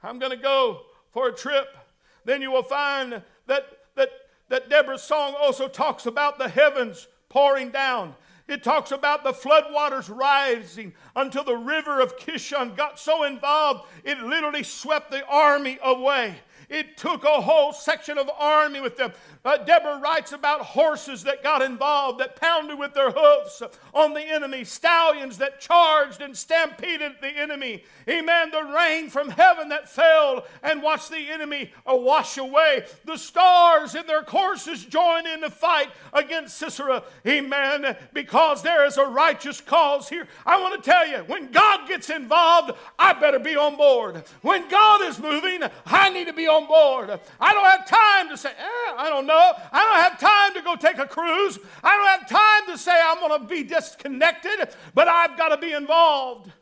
[0.03, 1.77] I'm going to go for a trip.
[2.25, 3.67] Then you will find that,
[3.97, 4.11] that,
[4.49, 8.15] that Deborah's song also talks about the heavens pouring down.
[8.49, 14.19] It talks about the floodwaters rising until the river of Kishon got so involved it
[14.19, 16.37] literally swept the army away.
[16.71, 19.13] It took a whole section of the army with them.
[19.43, 23.63] Uh, Deborah writes about horses that got involved, that pounded with their hoofs
[23.95, 27.83] on the enemy, stallions that charged and stampeded the enemy.
[28.07, 28.51] Amen.
[28.51, 32.85] The rain from heaven that fell and watched the enemy wash away.
[33.07, 37.03] The stars in their courses join in the fight against Sisera.
[37.27, 37.97] Amen.
[38.13, 40.29] Because there is a righteous cause here.
[40.45, 44.23] I want to tell you, when God gets involved, I better be on board.
[44.43, 47.19] When God is moving, I need to be on board.
[47.41, 49.30] I don't have time to say, eh, I don't know.
[49.35, 51.59] I don't have time to go take a cruise.
[51.83, 55.57] I don't have time to say I'm going to be disconnected, but I've got to
[55.57, 56.53] be involved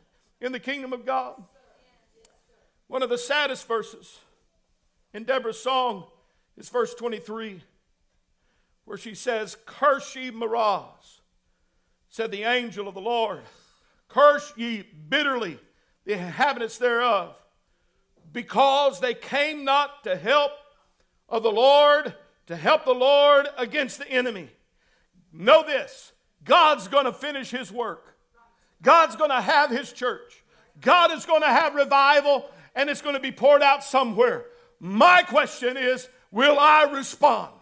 [0.41, 1.41] in the kingdom of God.
[2.87, 4.19] One of the saddest verses
[5.13, 6.05] in Deborah's song
[6.57, 7.61] is verse 23,
[8.85, 11.21] where she says, Curse ye Meroz,
[12.09, 13.41] said the angel of the Lord.
[14.07, 15.59] Curse ye bitterly
[16.05, 17.39] the inhabitants thereof,
[18.31, 20.51] because they came not to help
[21.27, 22.15] of the Lord
[22.49, 24.49] to help the Lord against the enemy.
[25.31, 28.17] Know this God's going to finish his work,
[28.81, 30.43] God's going to have his church,
[30.81, 34.45] God is going to have revival, and it's going to be poured out somewhere.
[34.79, 37.53] My question is Will I respond?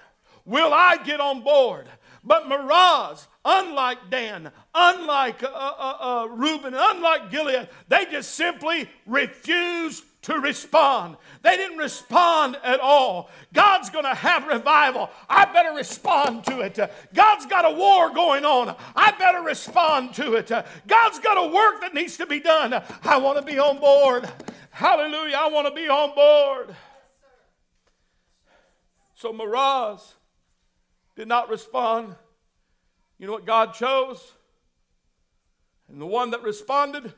[0.46, 1.88] Will I get on board?
[2.24, 10.06] But Meroz, unlike Dan, unlike uh, uh, uh, Reuben, unlike Gilead, they just simply refused
[10.28, 11.16] to respond.
[11.42, 13.30] They didn't respond at all.
[13.54, 15.10] God's going to have revival.
[15.30, 16.78] I better respond to it.
[17.14, 18.76] God's got a war going on.
[18.94, 20.52] I better respond to it.
[20.86, 22.74] God's got a work that needs to be done.
[23.04, 24.30] I want to be on board.
[24.72, 25.38] Hallelujah.
[25.40, 26.76] I want to be on board.
[29.16, 30.02] So Meroz
[31.16, 32.16] did not respond.
[33.18, 34.34] You know what God chose?
[35.88, 37.14] And the one that responded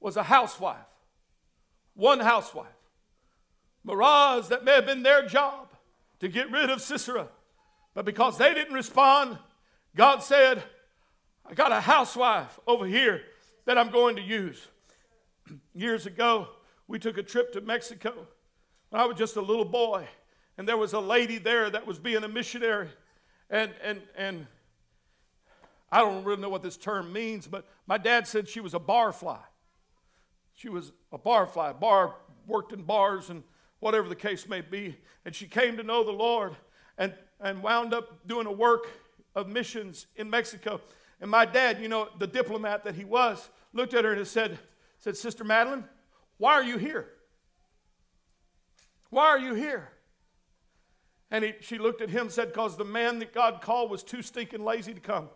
[0.00, 0.89] was a housewife.
[1.94, 2.66] One housewife.
[3.86, 5.68] Meroz, that may have been their job
[6.20, 7.28] to get rid of Sisera.
[7.94, 9.38] But because they didn't respond,
[9.96, 10.62] God said,
[11.46, 13.22] I got a housewife over here
[13.64, 14.68] that I'm going to use.
[15.74, 16.48] Years ago,
[16.86, 18.26] we took a trip to Mexico
[18.90, 20.06] when I was just a little boy
[20.60, 22.90] and there was a lady there that was being a missionary.
[23.48, 24.46] And, and, and
[25.90, 28.78] I don't really know what this term means, but my dad said she was a
[28.78, 29.38] barfly.
[30.60, 31.80] She was a barfly.
[31.80, 33.42] Bar worked in bars and
[33.78, 34.98] whatever the case may be.
[35.24, 36.54] And she came to know the Lord
[36.98, 38.86] and, and wound up doing a work
[39.34, 40.82] of missions in Mexico.
[41.18, 44.58] And my dad, you know, the diplomat that he was, looked at her and said,
[44.98, 45.84] said, Sister Madeline,
[46.36, 47.08] why are you here?
[49.08, 49.88] Why are you here?
[51.30, 54.02] And he, she looked at him and said, Because the man that God called was
[54.02, 55.30] too stinking lazy to come.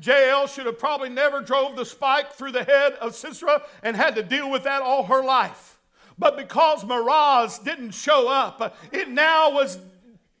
[0.00, 4.14] Jael should have probably never drove the spike through the head of Sisera and had
[4.16, 5.78] to deal with that all her life.
[6.18, 9.78] But because Meroz didn't show up, it now was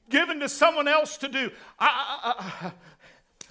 [0.08, 1.50] given to someone else to do.
[1.78, 2.72] I, I, I,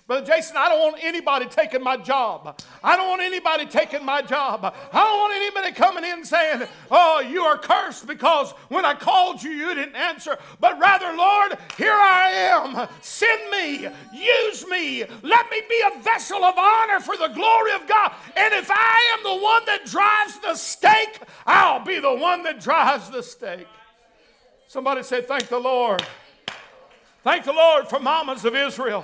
[0.07, 2.61] Brother Jason, I don't want anybody taking my job.
[2.83, 4.63] I don't want anybody taking my job.
[4.93, 9.41] I don't want anybody coming in saying, Oh, you are cursed because when I called
[9.41, 10.37] you, you didn't answer.
[10.59, 12.87] But rather, Lord, here I am.
[13.01, 13.87] Send me.
[14.13, 15.05] Use me.
[15.23, 18.13] Let me be a vessel of honor for the glory of God.
[18.37, 22.59] And if I am the one that drives the stake, I'll be the one that
[22.61, 23.67] drives the stake.
[24.67, 26.05] Somebody say, Thank the Lord.
[27.23, 29.03] Thank the Lord for mamas of Israel.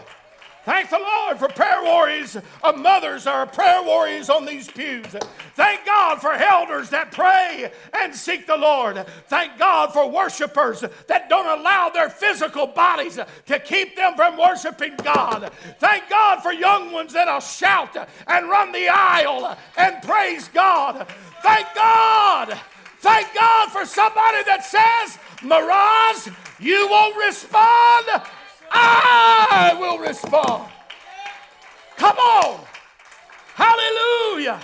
[0.63, 5.07] Thank the Lord for prayer warriors of mothers or prayer warriors on these pews.
[5.55, 9.03] Thank God for elders that pray and seek the Lord.
[9.27, 14.95] Thank God for worshipers that don't allow their physical bodies to keep them from worshiping
[15.03, 15.51] God.
[15.79, 17.97] Thank God for young ones that'll shout
[18.27, 21.07] and run the aisle and praise God.
[21.41, 22.59] Thank God.
[22.99, 28.21] Thank God for somebody that says, Meroz, you won't respond.
[28.71, 30.71] I will respond.
[31.97, 32.59] Come on.
[33.55, 34.59] Hallelujah.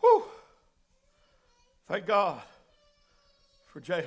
[0.00, 0.24] Whew.
[1.86, 2.40] Thank God
[3.66, 4.04] for Jael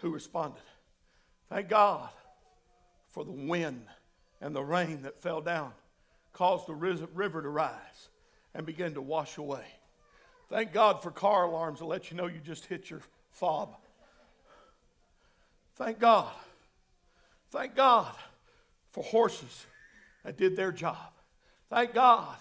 [0.00, 0.60] who responded.
[1.48, 2.10] Thank God
[3.08, 3.86] for the wind
[4.44, 5.72] and the rain that fell down
[6.34, 8.10] caused the river to rise
[8.54, 9.64] and begin to wash away.
[10.50, 13.74] Thank God for car alarms to let you know you just hit your fob.
[15.76, 16.30] Thank God.
[17.50, 18.14] Thank God
[18.90, 19.64] for horses
[20.24, 21.12] that did their job.
[21.70, 22.36] Thank God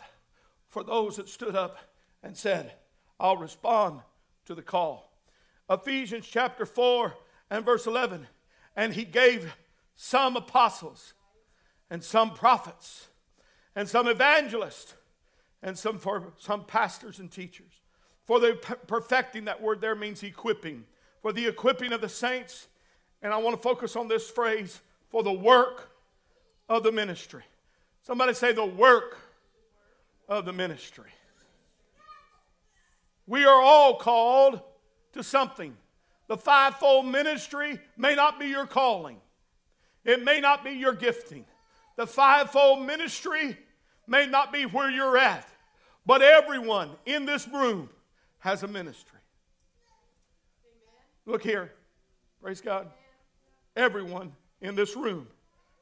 [0.68, 1.78] for those that stood up
[2.22, 2.74] and said,
[3.18, 4.02] I'll respond
[4.46, 5.10] to the call.
[5.70, 7.14] Ephesians chapter 4
[7.50, 8.28] and verse 11.
[8.76, 9.56] And he gave
[9.96, 11.14] some apostles
[11.94, 13.10] and some prophets
[13.76, 14.96] and some evangelists
[15.62, 17.82] and some for some pastors and teachers.
[18.26, 18.56] For the
[18.88, 20.86] perfecting, that word there means equipping.
[21.22, 22.68] For the equipping of the saints,
[23.22, 25.92] and I want to focus on this phrase, for the work
[26.68, 27.44] of the ministry.
[28.02, 29.20] Somebody say the work
[30.28, 31.12] of the ministry.
[33.28, 34.62] We are all called
[35.12, 35.78] to something.
[36.28, 39.18] The fivefold ministry may not be your calling.
[40.04, 41.46] It may not be your gifting.
[41.96, 43.58] The fivefold ministry
[44.08, 45.48] may not be where you're at,
[46.06, 47.90] but everyone in this room
[48.40, 49.20] has a ministry.
[51.26, 51.72] Look here.
[52.42, 52.90] Praise God.
[53.76, 55.28] Everyone in this room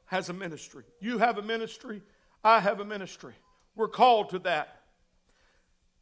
[0.06, 0.84] has a ministry.
[1.00, 2.02] You have a ministry.
[2.44, 3.34] I have a ministry.
[3.74, 4.82] We're called to that.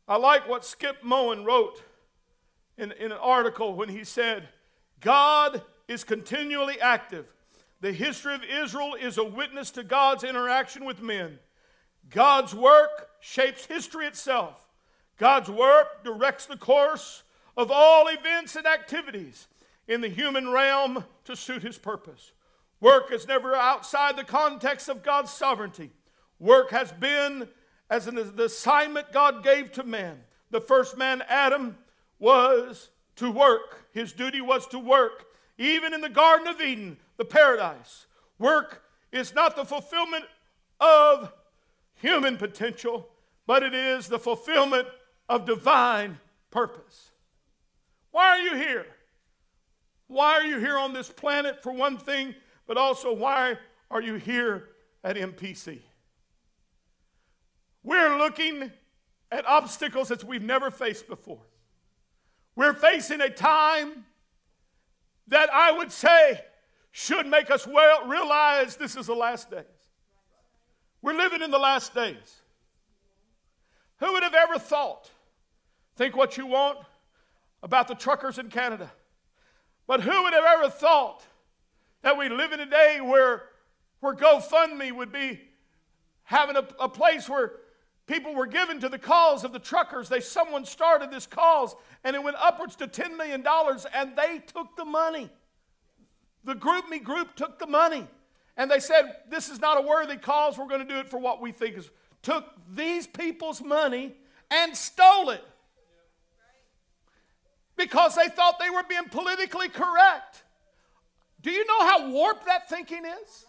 [0.07, 1.83] I like what Skip Moen wrote
[2.77, 4.49] in, in an article when he said,
[5.01, 7.33] God is continually active
[7.81, 11.39] the history of Israel is a witness to God's interaction with men.
[12.11, 14.69] God's work shapes history itself.
[15.17, 17.23] God's work directs the course
[17.57, 19.49] of all events and activities
[19.87, 22.33] in the human realm to suit his purpose.
[22.81, 25.91] Work is never outside the context of God's sovereignty.
[26.39, 27.49] Work has been
[27.91, 30.21] as an assignment God gave to man.
[30.51, 31.77] The first man, Adam,
[32.19, 33.89] was to work.
[33.93, 35.27] His duty was to work.
[35.59, 38.07] Even in the Garden of Eden, the paradise,
[38.39, 40.25] work is not the fulfillment
[40.81, 41.31] of
[41.97, 43.11] human potential,
[43.47, 44.89] but it is the fulfillment
[45.29, 46.19] of divine
[46.51, 47.11] purpose.
[48.11, 48.87] Why are you here?
[50.07, 52.35] Why are you here on this planet, for one thing,
[52.67, 53.59] but also why
[53.91, 54.71] are you here
[55.05, 55.81] at MPC?
[57.83, 58.73] We're looking
[59.31, 61.43] at obstacles that we've never faced before.
[62.57, 64.07] We're facing a time
[65.27, 66.45] that I would say
[66.91, 69.65] should make us well realize this is the last days.
[71.03, 72.43] We're living in the last days.
[73.99, 75.11] Who would have ever thought?
[75.97, 76.79] Think what you want
[77.63, 78.91] about the truckers in Canada.
[79.87, 81.23] But who would have ever thought
[82.03, 83.43] that we live in a day where,
[84.01, 85.41] where GoFundMe would be
[86.25, 87.53] having a, a place where
[88.07, 90.09] people were given to the cause of the truckers.
[90.09, 91.75] They someone started this cause
[92.05, 93.45] and it went upwards to $10 million
[93.95, 95.31] and they took the money.
[96.45, 98.07] The Group Me group took the money.
[98.57, 100.59] And they said, This is not a worthy cause.
[100.59, 101.91] We're going to do it for what we think is.
[102.23, 104.15] Took these people's money
[104.51, 105.45] and stole it
[107.77, 110.43] because they thought they were being politically correct.
[111.41, 113.47] Do you know how warped that thinking is?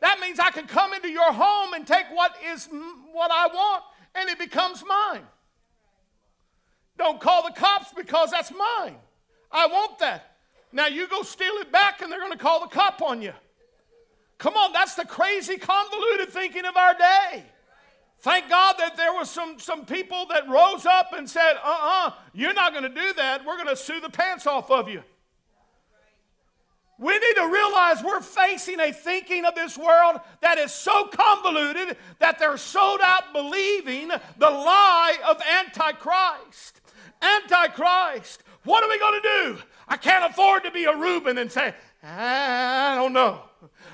[0.00, 2.68] That means I can come into your home and take what is
[3.12, 3.84] what I want
[4.14, 5.22] and it becomes mine.
[6.96, 8.96] Don't call the cops because that's mine.
[9.52, 10.37] I want that.
[10.72, 13.32] Now you go steal it back and they're going to call the cop on you.
[14.38, 17.44] Come on, that's the crazy, convoluted thinking of our day.
[18.20, 22.08] Thank God that there was some, some people that rose up and said, uh uh-uh,
[22.08, 23.44] uh, you are not going to do that.
[23.44, 25.02] We're going to sue the pants off of you.
[26.98, 31.96] We need to realize we're facing a thinking of this world that is so convoluted
[32.18, 36.80] that they're sold out believing the lie of Antichrist.
[37.22, 38.42] Antichrist.
[38.68, 39.58] What are we going to do?
[39.88, 41.72] I can't afford to be a Reuben and say,
[42.04, 43.40] I don't know.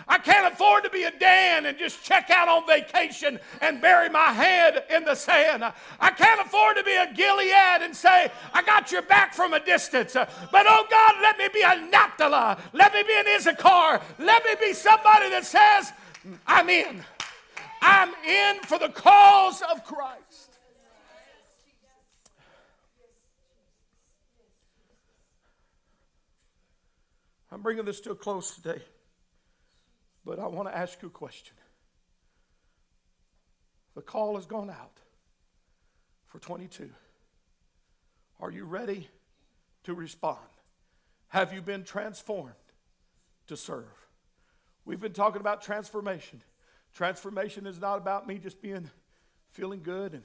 [0.09, 4.09] I can't afford to be a Dan and just check out on vacation and bury
[4.09, 5.63] my head in the sand.
[6.01, 9.65] I can't afford to be a Gilead and say, I got your back from a
[9.65, 10.15] distance.
[10.15, 12.61] But oh God, let me be a Naphtali.
[12.73, 14.01] Let me be an Issachar.
[14.19, 15.93] Let me be somebody that says,
[16.49, 17.01] I'm in.
[17.81, 20.54] I'm in for the cause of Christ.
[27.55, 28.83] I'm bringing this to a close today.
[30.25, 31.55] But I want to ask you a question.
[33.95, 34.99] The call has gone out
[36.27, 36.91] for 22.
[38.41, 39.09] Are you ready
[39.85, 40.41] to respond?
[41.29, 42.55] Have you been transformed
[43.47, 43.85] to serve?
[44.85, 46.43] We've been talking about transformation.
[46.93, 48.91] Transformation is not about me just being
[49.51, 50.25] feeling good and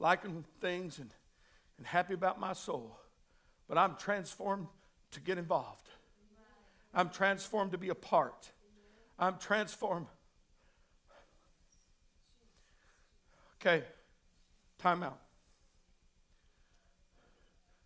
[0.00, 1.10] liking things and,
[1.78, 2.98] and happy about my soul,
[3.68, 4.66] but I'm transformed
[5.12, 5.88] to get involved.
[6.96, 8.50] I'm transformed to be a part.
[9.18, 10.06] I'm transformed.
[13.60, 13.84] Okay,
[14.78, 15.18] time out.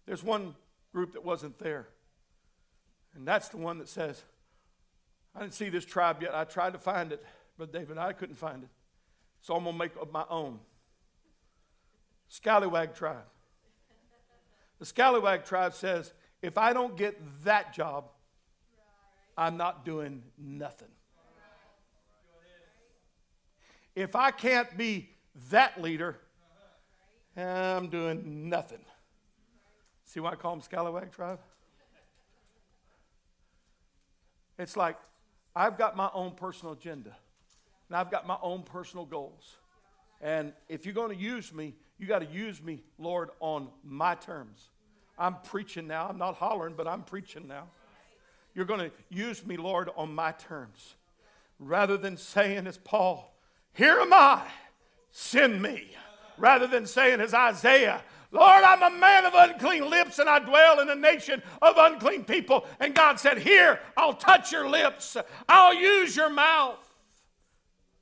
[0.06, 0.54] There's one
[0.92, 1.88] group that wasn't there,
[3.14, 4.22] and that's the one that says,
[5.34, 6.34] I didn't see this tribe yet.
[6.34, 7.24] I tried to find it,
[7.58, 8.68] but David, I couldn't find it.
[9.40, 10.58] So I'm going to make up my own.
[12.28, 13.24] Scallywag tribe.
[14.78, 18.04] The Scallywag tribe says, if I don't get that job,
[19.40, 20.90] I'm not doing nothing.
[23.96, 25.08] If I can't be
[25.48, 26.18] that leader,
[27.34, 28.84] I'm doing nothing.
[30.04, 31.38] See why I call them Scallywag tribe?
[34.58, 34.98] It's like
[35.56, 37.16] I've got my own personal agenda,
[37.88, 39.56] and I've got my own personal goals.
[40.20, 44.16] And if you're going to use me, you got to use me, Lord, on my
[44.16, 44.68] terms.
[45.18, 46.08] I'm preaching now.
[46.10, 47.68] I'm not hollering, but I'm preaching now.
[48.54, 50.94] You're going to use me, Lord, on my terms.
[51.58, 53.34] Rather than saying, as Paul,
[53.72, 54.42] here am I,
[55.10, 55.90] send me.
[56.38, 60.80] Rather than saying, as Isaiah, Lord, I'm a man of unclean lips and I dwell
[60.80, 62.64] in a nation of unclean people.
[62.78, 65.16] And God said, Here, I'll touch your lips,
[65.48, 66.86] I'll use your mouth.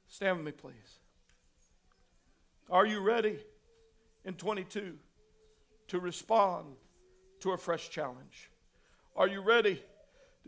[0.06, 0.98] Stand with me, please.
[2.70, 3.38] Are you ready
[4.24, 4.94] in 22
[5.88, 6.66] to respond
[7.40, 8.50] to a fresh challenge?
[9.16, 9.82] Are you ready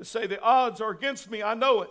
[0.01, 1.43] to say, The odds are against me?
[1.43, 1.91] I know it.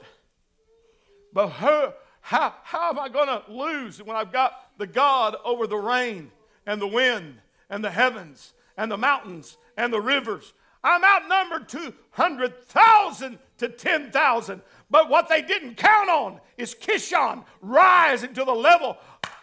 [1.31, 5.67] But her, how, how am I going to lose when I've got the God over
[5.67, 6.31] the rain
[6.65, 7.37] and the wind
[7.69, 10.53] and the heavens and the mountains and the rivers.
[10.83, 14.61] I'm outnumbered 200,000 to 10,000.
[14.89, 18.97] But what they didn't count on is Kishon rising to the level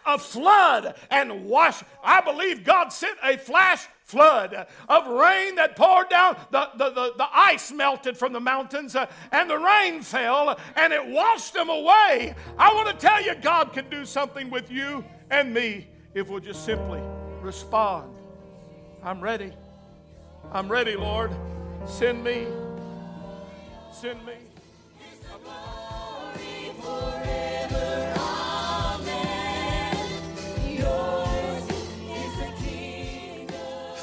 [0.05, 1.83] of flood and wash.
[2.03, 6.37] I believe God sent a flash flood of rain that poured down.
[6.49, 10.93] The, the, the, the ice melted from the mountains uh, and the rain fell and
[10.93, 12.33] it washed them away.
[12.57, 16.39] I want to tell you, God can do something with you and me if we'll
[16.39, 17.01] just simply
[17.41, 18.15] respond.
[19.03, 19.51] I'm ready.
[20.53, 21.31] I'm ready, Lord.
[21.85, 22.47] Send me.
[23.91, 24.33] Send me.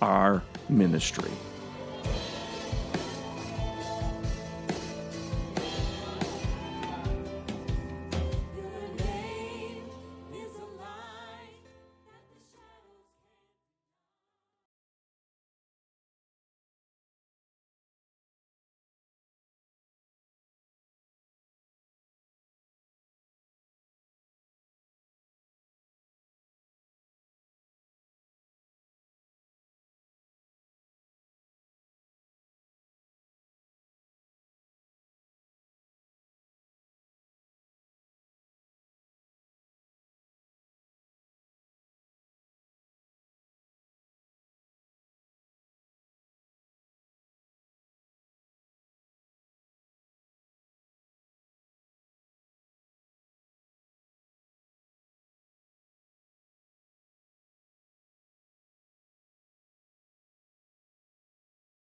[0.00, 1.30] our ministry.